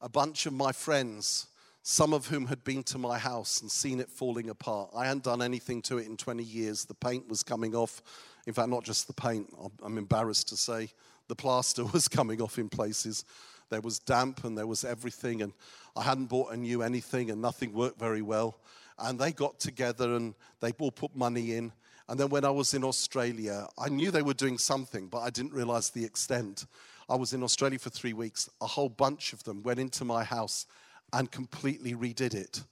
a 0.00 0.08
bunch 0.08 0.46
of 0.46 0.52
my 0.52 0.72
friends 0.72 1.46
some 1.88 2.12
of 2.12 2.26
whom 2.26 2.46
had 2.46 2.64
been 2.64 2.82
to 2.82 2.98
my 2.98 3.16
house 3.16 3.60
and 3.60 3.70
seen 3.70 4.00
it 4.00 4.10
falling 4.10 4.50
apart. 4.50 4.90
I 4.92 5.06
hadn't 5.06 5.22
done 5.22 5.40
anything 5.40 5.80
to 5.82 5.98
it 5.98 6.06
in 6.06 6.16
20 6.16 6.42
years. 6.42 6.84
The 6.84 6.94
paint 6.94 7.28
was 7.28 7.44
coming 7.44 7.76
off. 7.76 8.02
In 8.44 8.52
fact, 8.52 8.70
not 8.70 8.82
just 8.82 9.06
the 9.06 9.12
paint, 9.12 9.54
I'm 9.84 9.96
embarrassed 9.96 10.48
to 10.48 10.56
say, 10.56 10.88
the 11.28 11.36
plaster 11.36 11.84
was 11.92 12.08
coming 12.08 12.42
off 12.42 12.58
in 12.58 12.68
places. 12.68 13.24
There 13.70 13.80
was 13.80 14.00
damp 14.00 14.42
and 14.42 14.58
there 14.58 14.66
was 14.66 14.84
everything, 14.84 15.42
and 15.42 15.52
I 15.94 16.02
hadn't 16.02 16.26
bought 16.26 16.52
a 16.52 16.56
new 16.56 16.82
anything, 16.82 17.30
and 17.30 17.40
nothing 17.40 17.72
worked 17.72 18.00
very 18.00 18.20
well. 18.20 18.58
And 18.98 19.16
they 19.16 19.30
got 19.30 19.60
together 19.60 20.16
and 20.16 20.34
they 20.58 20.72
all 20.80 20.90
put 20.90 21.14
money 21.14 21.54
in. 21.54 21.70
And 22.08 22.18
then 22.18 22.30
when 22.30 22.44
I 22.44 22.50
was 22.50 22.74
in 22.74 22.82
Australia, 22.82 23.68
I 23.78 23.90
knew 23.90 24.10
they 24.10 24.22
were 24.22 24.34
doing 24.34 24.58
something, 24.58 25.06
but 25.06 25.20
I 25.20 25.30
didn't 25.30 25.52
realize 25.52 25.90
the 25.90 26.04
extent. 26.04 26.66
I 27.08 27.14
was 27.14 27.32
in 27.32 27.42
Australia 27.44 27.78
for 27.78 27.90
three 27.90 28.12
weeks. 28.12 28.50
A 28.60 28.66
whole 28.66 28.88
bunch 28.88 29.32
of 29.32 29.44
them 29.44 29.62
went 29.62 29.78
into 29.78 30.04
my 30.04 30.24
house 30.24 30.66
and 31.12 31.30
completely 31.30 31.94
redid 31.94 32.34
it. 32.34 32.64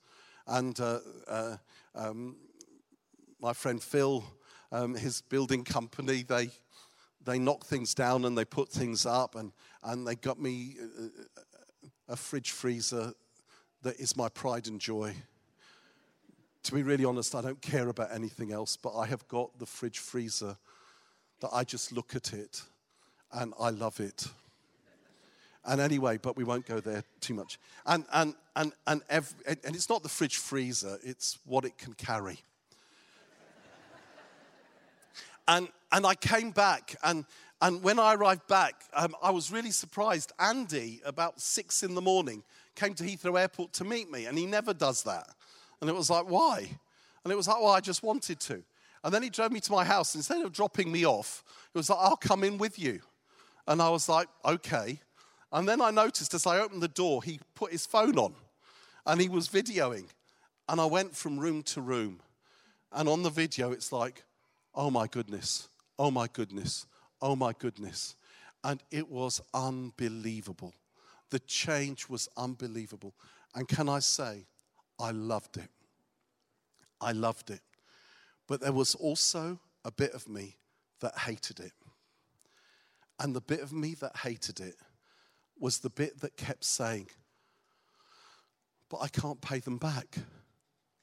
And 0.49 0.79
uh, 0.81 0.99
uh, 1.29 1.57
um, 1.95 2.37
my 3.41 3.53
friend 3.53 3.81
Phil, 3.81 4.25
um, 4.73 4.97
his 4.97 5.21
building 5.23 5.63
company, 5.63 6.25
they, 6.25 6.51
they 7.25 7.39
knock 7.39 7.65
things 7.65 7.95
down 7.95 8.25
and 8.25 8.37
they 8.37 8.45
put 8.45 8.69
things 8.69 9.07
up, 9.07 9.37
and, 9.37 9.53
and 9.85 10.07
they 10.07 10.17
got 10.17 10.41
me 10.41 10.77
a, 12.09 12.13
a 12.15 12.17
fridge 12.17 12.51
freezer 12.51 13.13
that 13.83 14.01
is 14.01 14.17
my 14.17 14.29
pride 14.29 14.67
and 14.67 14.81
joy. 14.81 15.15
To 16.65 16.75
be 16.75 16.83
really 16.83 17.05
honest, 17.05 17.37
I 17.37 17.41
don't 17.41 17.63
care 17.63 17.89
about 17.89 18.11
anything 18.13 18.51
else, 18.51 18.77
but 18.77 18.97
I 18.97 19.07
have 19.07 19.29
got 19.29 19.59
the 19.61 19.67
fridge 19.67 19.99
freezer 20.01 20.57
that 21.41 21.51
I 21.53 21.63
just 21.63 21.93
look 21.93 22.17
at 22.17 22.33
it 22.33 22.63
and 23.35 23.53
I 23.59 23.71
love 23.71 24.01
it. 24.01 24.27
And 25.67 25.81
anyway, 25.81 26.19
but 26.21 26.37
we 26.37 26.45
won't 26.45 26.67
go 26.67 26.81
there 26.81 27.05
too 27.21 27.35
much. 27.35 27.59
And, 27.87 28.05
and, 28.13 28.35
and, 28.55 28.73
and, 28.87 29.03
every, 29.09 29.37
and 29.47 29.75
it's 29.75 29.89
not 29.89 30.03
the 30.03 30.09
fridge 30.09 30.37
freezer, 30.37 30.99
it's 31.03 31.39
what 31.47 31.65
it 31.65 31.79
can 31.79 31.95
carry. 31.95 32.39
and, 35.49 35.69
and 35.91 36.07
I 36.07 36.15
came 36.15 36.51
back, 36.51 36.97
and, 37.03 37.25
and 37.63 37.83
when 37.83 37.99
I 37.99 38.15
arrived 38.15 38.47
back, 38.47 38.75
um, 38.95 39.17
I 39.23 39.31
was 39.31 39.51
really 39.51 39.71
surprised. 39.71 40.33
Andy, 40.39 41.01
about 41.05 41.41
six 41.41 41.83
in 41.83 41.95
the 41.95 42.03
morning, 42.03 42.43
came 42.75 42.95
to 42.95 43.05
Heathrow 43.05 43.41
Airport 43.41 43.73
to 43.75 43.85
meet 43.85 44.11
me, 44.11 44.27
and 44.27 44.37
he 44.37 44.45
never 44.45 44.75
does 44.75 45.03
that. 45.05 45.29
And 45.81 45.89
it 45.89 45.97
was 45.97 46.11
like, 46.11 46.29
why? 46.29 46.69
And 47.25 47.33
it 47.33 47.37
was 47.37 47.49
like, 47.49 47.59
well, 47.59 47.73
I 47.73 47.81
just 47.81 48.03
wanted 48.03 48.39
to. 48.41 48.63
And 49.03 49.13
then 49.13 49.23
he 49.23 49.31
drove 49.31 49.53
me 49.53 49.61
to 49.61 49.73
my 49.73 49.85
house. 49.85 50.15
Instead 50.15 50.45
of 50.45 50.53
dropping 50.53 50.93
me 50.93 51.07
off, 51.07 51.43
it 51.75 51.79
was 51.79 51.89
like, 51.89 51.99
I'll 52.01 52.17
come 52.17 52.45
in 52.45 52.59
with 52.59 52.79
you. 52.79 53.01
And 53.67 53.81
I 53.81 53.89
was 53.89 54.09
like, 54.09 54.29
okay. 54.45 55.01
And 55.53 55.69
then 55.69 55.81
I 55.81 55.91
noticed 55.91 56.35
as 56.35 56.47
I 56.47 56.59
opened 56.59 56.83
the 56.83 56.89
door, 56.89 57.23
he 57.23 57.41
put 57.55 57.73
his 57.73 57.87
phone 57.87 58.19
on 58.19 58.35
and 59.07 59.21
he 59.21 59.29
was 59.29 59.49
videoing. 59.49 60.07
And 60.69 60.81
I 60.81 60.87
went 60.87 61.15
from 61.15 61.39
room 61.39 61.63
to 61.65 61.81
room. 61.81 62.21
And 62.93 63.09
on 63.09 63.23
the 63.23 63.31
video, 63.31 63.73
it's 63.73 63.93
like, 63.93 64.25
oh 64.75 64.91
my 64.91 65.07
goodness, 65.07 65.69
oh 65.99 66.11
my 66.11 66.27
goodness, 66.33 66.87
oh 67.21 67.37
my 67.37 67.53
goodness. 67.53 68.17
And 68.63 68.83
it 68.91 69.11
was 69.11 69.41
unbelievable. 69.53 70.73
The 71.31 71.39
change 71.41 72.09
was 72.09 72.29
unbelievable. 72.37 73.15
And 73.55 73.69
can 73.69 73.89
I 73.89 73.99
say, 73.99 74.47
I 74.99 75.11
loved 75.11 75.57
it. 75.57 75.71
I 77.01 77.13
loved 77.13 77.51
it. 77.51 77.61
But 78.47 78.61
there 78.61 78.73
was 78.73 78.95
also 78.95 79.59
a 79.85 79.91
bit 79.91 80.13
of 80.13 80.29
me 80.29 80.57
that 81.01 81.19
hated 81.19 81.61
it. 81.61 81.73
And 83.19 83.35
the 83.35 83.41
bit 83.41 83.61
of 83.61 83.73
me 83.73 83.95
that 84.01 84.17
hated 84.19 84.61
it 84.61 84.77
was 85.59 85.79
the 85.79 85.91
bit 85.91 86.21
that 86.21 86.37
kept 86.37 86.65
saying, 86.65 87.09
But 88.89 88.99
I 89.03 89.09
can't 89.09 89.41
pay 89.41 89.61
them 89.61 89.79
back. 89.79 90.19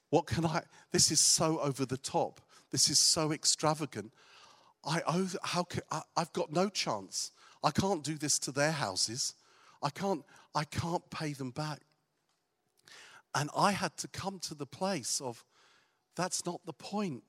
What 0.10 0.28
can 0.28 0.46
I? 0.46 0.64
This 0.92 1.10
is 1.10 1.22
so 1.22 1.60
over 1.60 1.86
the 1.86 1.98
top. 1.98 2.42
This 2.72 2.90
is 2.90 3.00
so 3.00 3.32
extravagant. 3.32 4.12
I 4.84 5.02
owe, 5.08 5.28
how 5.44 5.64
can, 5.64 5.84
I, 5.90 6.02
I've 6.18 6.34
got 6.34 6.52
no 6.52 6.70
chance. 6.70 7.32
I 7.64 7.72
can't 7.72 8.04
do 8.04 8.16
this 8.16 8.40
to 8.40 8.52
their 8.52 8.72
houses. 8.72 9.36
I 9.82 9.90
can't, 9.90 10.24
I 10.54 10.64
can't 10.64 11.08
pay 11.10 11.34
them 11.34 11.52
back. 11.52 11.82
And 13.34 13.50
I 13.56 13.72
had 13.72 13.96
to 13.98 14.08
come 14.08 14.40
to 14.40 14.56
the 14.56 14.66
place 14.66 15.22
of 15.22 15.46
that's 16.16 16.46
not 16.46 16.66
the 16.66 16.74
point. 16.74 17.24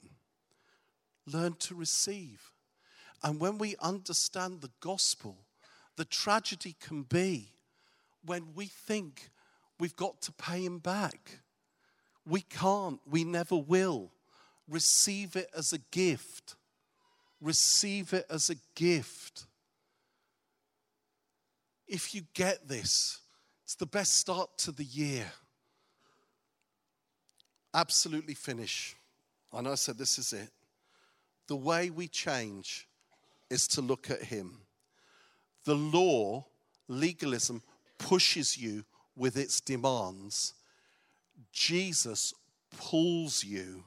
Learn 1.26 1.54
to 1.60 1.74
receive. 1.74 2.50
And 3.22 3.40
when 3.40 3.58
we 3.58 3.76
understand 3.80 4.60
the 4.60 4.70
gospel, 4.80 5.36
the 5.96 6.04
tragedy 6.04 6.74
can 6.80 7.02
be 7.02 7.52
when 8.24 8.54
we 8.54 8.66
think 8.66 9.30
we've 9.78 9.96
got 9.96 10.20
to 10.22 10.32
pay 10.32 10.64
him 10.64 10.78
back. 10.78 11.40
We 12.26 12.40
can't, 12.42 13.00
we 13.08 13.24
never 13.24 13.56
will. 13.56 14.10
Receive 14.68 15.36
it 15.36 15.50
as 15.56 15.72
a 15.72 15.78
gift. 15.90 16.56
Receive 17.40 18.12
it 18.12 18.26
as 18.30 18.50
a 18.50 18.56
gift. 18.74 19.46
If 21.86 22.14
you 22.14 22.22
get 22.32 22.68
this, 22.68 23.20
it's 23.64 23.74
the 23.74 23.86
best 23.86 24.16
start 24.16 24.56
to 24.58 24.72
the 24.72 24.84
year. 24.84 25.26
Absolutely 27.74 28.34
finish. 28.34 28.94
Know 29.52 29.72
I 29.72 29.74
said 29.74 29.98
this 29.98 30.18
is 30.18 30.32
it. 30.32 30.48
The 31.48 31.56
way 31.56 31.90
we 31.90 32.08
change 32.08 32.86
is 33.52 33.68
to 33.68 33.82
look 33.82 34.10
at 34.10 34.24
Him. 34.24 34.58
The 35.64 35.74
law, 35.74 36.46
legalism, 36.88 37.62
pushes 37.98 38.56
you 38.56 38.84
with 39.14 39.36
its 39.36 39.60
demands. 39.60 40.54
Jesus 41.52 42.32
pulls 42.76 43.44
you 43.44 43.84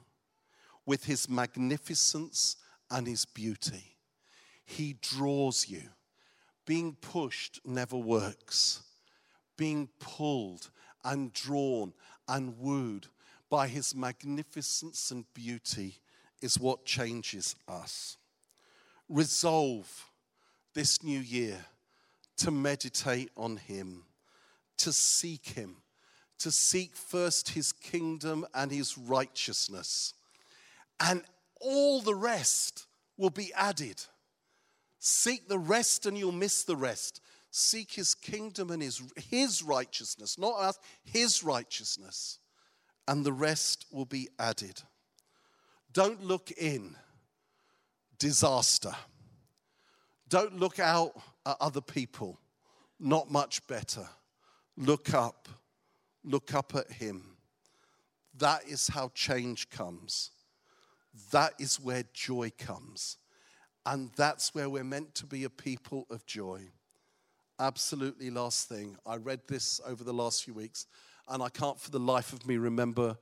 with 0.86 1.04
His 1.04 1.28
magnificence 1.28 2.56
and 2.90 3.06
His 3.06 3.24
beauty. 3.24 3.96
He 4.64 4.96
draws 5.02 5.68
you. 5.68 5.82
Being 6.64 6.94
pushed 7.00 7.60
never 7.64 7.96
works. 7.96 8.82
Being 9.56 9.88
pulled 9.98 10.70
and 11.04 11.32
drawn 11.32 11.92
and 12.28 12.58
wooed 12.58 13.06
by 13.48 13.68
his 13.68 13.94
magnificence 13.94 15.10
and 15.10 15.24
beauty 15.32 15.98
is 16.42 16.58
what 16.58 16.84
changes 16.84 17.54
us. 17.68 18.16
Resolve 19.08 20.10
this 20.74 21.02
new 21.02 21.20
year 21.20 21.64
to 22.38 22.50
meditate 22.50 23.30
on 23.36 23.56
him, 23.56 24.04
to 24.78 24.92
seek 24.92 25.46
him, 25.46 25.76
to 26.38 26.50
seek 26.50 26.94
first 26.94 27.50
his 27.50 27.72
kingdom 27.72 28.46
and 28.54 28.70
his 28.70 28.98
righteousness, 28.98 30.14
and 31.00 31.22
all 31.60 32.00
the 32.00 32.14
rest 32.14 32.86
will 33.16 33.30
be 33.30 33.52
added. 33.54 34.02
Seek 34.98 35.48
the 35.48 35.58
rest 35.58 36.06
and 36.06 36.18
you'll 36.18 36.32
miss 36.32 36.64
the 36.64 36.76
rest. 36.76 37.20
Seek 37.50 37.92
his 37.92 38.14
kingdom 38.14 38.70
and 38.70 38.82
his, 38.82 39.00
his 39.16 39.62
righteousness, 39.62 40.38
not 40.38 40.54
us, 40.58 40.78
his 41.04 41.42
righteousness, 41.42 42.38
and 43.08 43.24
the 43.24 43.32
rest 43.32 43.86
will 43.90 44.04
be 44.04 44.28
added. 44.38 44.82
Don't 45.92 46.22
look 46.22 46.50
in, 46.50 46.96
disaster. 48.18 48.94
Don't 50.28 50.58
look 50.58 50.78
out 50.78 51.12
at 51.44 51.56
other 51.60 51.80
people, 51.80 52.38
not 52.98 53.30
much 53.30 53.66
better. 53.66 54.08
Look 54.76 55.14
up, 55.14 55.48
look 56.24 56.52
up 56.54 56.74
at 56.74 56.90
him. 56.92 57.36
That 58.38 58.66
is 58.68 58.88
how 58.88 59.10
change 59.14 59.70
comes. 59.70 60.30
That 61.30 61.54
is 61.58 61.80
where 61.80 62.04
joy 62.12 62.52
comes. 62.58 63.16
And 63.86 64.10
that's 64.16 64.54
where 64.54 64.68
we're 64.68 64.84
meant 64.84 65.14
to 65.14 65.26
be 65.26 65.44
a 65.44 65.50
people 65.50 66.06
of 66.10 66.26
joy. 66.26 66.62
Absolutely, 67.58 68.30
last 68.30 68.68
thing. 68.68 68.96
I 69.06 69.16
read 69.16 69.40
this 69.48 69.80
over 69.86 70.04
the 70.04 70.12
last 70.12 70.44
few 70.44 70.52
weeks, 70.52 70.86
and 71.28 71.42
I 71.42 71.48
can't 71.48 71.80
for 71.80 71.90
the 71.90 72.00
life 72.00 72.32
of 72.32 72.46
me 72.46 72.58
remember 72.58 73.16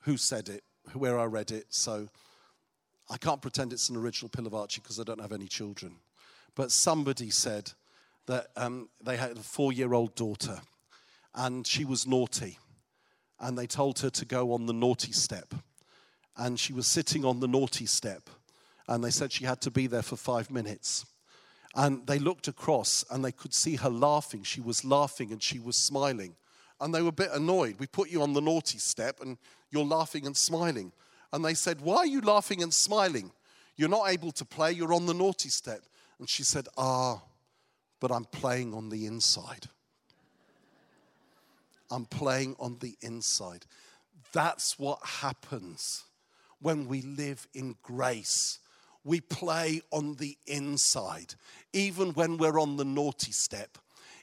who 0.00 0.16
said 0.16 0.48
it, 0.48 0.62
where 0.92 1.18
I 1.18 1.24
read 1.24 1.50
it. 1.50 1.66
So 1.70 2.08
I 3.10 3.16
can't 3.16 3.42
pretend 3.42 3.72
it's 3.72 3.88
an 3.88 3.96
original 3.96 4.30
Pilavachi 4.30 4.82
because 4.82 4.98
I 4.98 5.04
don't 5.04 5.20
have 5.20 5.32
any 5.32 5.46
children. 5.46 5.96
But 6.54 6.72
somebody 6.72 7.30
said 7.30 7.72
that 8.26 8.48
um, 8.56 8.88
they 9.02 9.16
had 9.16 9.36
a 9.36 9.42
four 9.42 9.72
year 9.72 9.92
old 9.92 10.14
daughter, 10.14 10.60
and 11.34 11.66
she 11.66 11.84
was 11.84 12.06
naughty. 12.06 12.58
And 13.40 13.58
they 13.58 13.66
told 13.66 13.98
her 13.98 14.10
to 14.10 14.24
go 14.24 14.52
on 14.52 14.66
the 14.66 14.72
naughty 14.72 15.12
step. 15.12 15.54
And 16.36 16.58
she 16.58 16.72
was 16.72 16.86
sitting 16.86 17.24
on 17.24 17.40
the 17.40 17.48
naughty 17.48 17.86
step 17.86 18.30
and 18.88 19.02
they 19.02 19.10
said 19.10 19.32
she 19.32 19.44
had 19.44 19.60
to 19.62 19.70
be 19.70 19.86
there 19.86 20.02
for 20.02 20.16
five 20.16 20.50
minutes. 20.50 21.06
And 21.74 22.06
they 22.06 22.18
looked 22.18 22.48
across 22.48 23.04
and 23.10 23.24
they 23.24 23.32
could 23.32 23.54
see 23.54 23.76
her 23.76 23.90
laughing. 23.90 24.42
She 24.42 24.60
was 24.60 24.84
laughing 24.84 25.32
and 25.32 25.42
she 25.42 25.58
was 25.58 25.76
smiling. 25.76 26.36
And 26.80 26.94
they 26.94 27.02
were 27.02 27.08
a 27.08 27.12
bit 27.12 27.30
annoyed. 27.32 27.76
We 27.78 27.86
put 27.86 28.10
you 28.10 28.22
on 28.22 28.32
the 28.32 28.40
naughty 28.40 28.78
step 28.78 29.20
and 29.20 29.38
you're 29.70 29.84
laughing 29.84 30.26
and 30.26 30.36
smiling. 30.36 30.92
And 31.34 31.44
they 31.44 31.52
said, 31.52 31.82
Why 31.82 31.96
are 31.96 32.06
you 32.06 32.22
laughing 32.22 32.62
and 32.62 32.72
smiling? 32.72 33.32
You're 33.76 33.90
not 33.90 34.08
able 34.08 34.30
to 34.32 34.44
play, 34.44 34.72
you're 34.72 34.94
on 34.94 35.04
the 35.04 35.12
naughty 35.12 35.50
step. 35.50 35.82
And 36.18 36.28
she 36.28 36.44
said, 36.44 36.68
Ah, 36.78 37.22
but 38.00 38.10
I'm 38.10 38.24
playing 38.24 38.72
on 38.72 38.88
the 38.88 39.04
inside. 39.04 39.66
I'm 41.90 42.06
playing 42.06 42.56
on 42.58 42.78
the 42.80 42.96
inside. 43.02 43.66
That's 44.32 44.78
what 44.78 45.00
happens 45.04 46.04
when 46.60 46.88
we 46.88 47.02
live 47.02 47.46
in 47.52 47.76
grace 47.82 48.60
we 49.04 49.20
play 49.20 49.82
on 49.90 50.14
the 50.14 50.36
inside, 50.46 51.34
even 51.72 52.12
when 52.14 52.38
we're 52.38 52.58
on 52.58 52.76
the 52.76 52.84
naughty 52.84 53.32
step, 53.32 53.76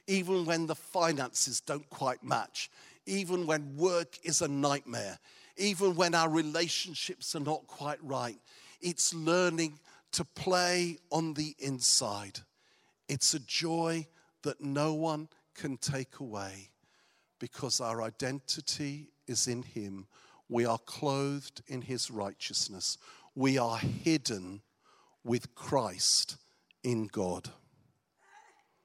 even 0.08 0.44
when 0.44 0.66
the 0.66 0.74
finances 0.74 1.60
don't 1.60 1.88
quite 1.88 2.24
match, 2.24 2.68
even 3.06 3.46
when 3.46 3.76
work 3.76 4.18
is 4.24 4.42
a 4.42 4.48
nightmare, 4.48 5.18
even 5.56 5.94
when 5.94 6.14
our 6.14 6.28
relationships 6.28 7.34
are 7.34 7.40
not 7.40 7.66
quite 7.66 8.02
right. 8.02 8.38
It's 8.80 9.14
learning 9.14 9.78
to 10.12 10.24
play 10.24 10.98
on 11.10 11.34
the 11.34 11.54
inside. 11.58 12.40
It's 13.08 13.34
a 13.34 13.40
joy 13.40 14.06
that 14.42 14.60
no 14.60 14.94
one 14.94 15.28
can 15.54 15.76
take 15.76 16.18
away 16.20 16.70
because 17.38 17.80
our 17.80 18.02
identity 18.02 19.08
is 19.26 19.46
in 19.46 19.62
Him. 19.62 20.06
We 20.48 20.66
are 20.66 20.78
clothed 20.78 21.62
in 21.66 21.82
His 21.82 22.10
righteousness. 22.10 22.98
We 23.34 23.58
are 23.58 23.78
hidden 23.78 24.62
with 25.24 25.54
Christ 25.54 26.36
in 26.82 27.06
God. 27.06 27.50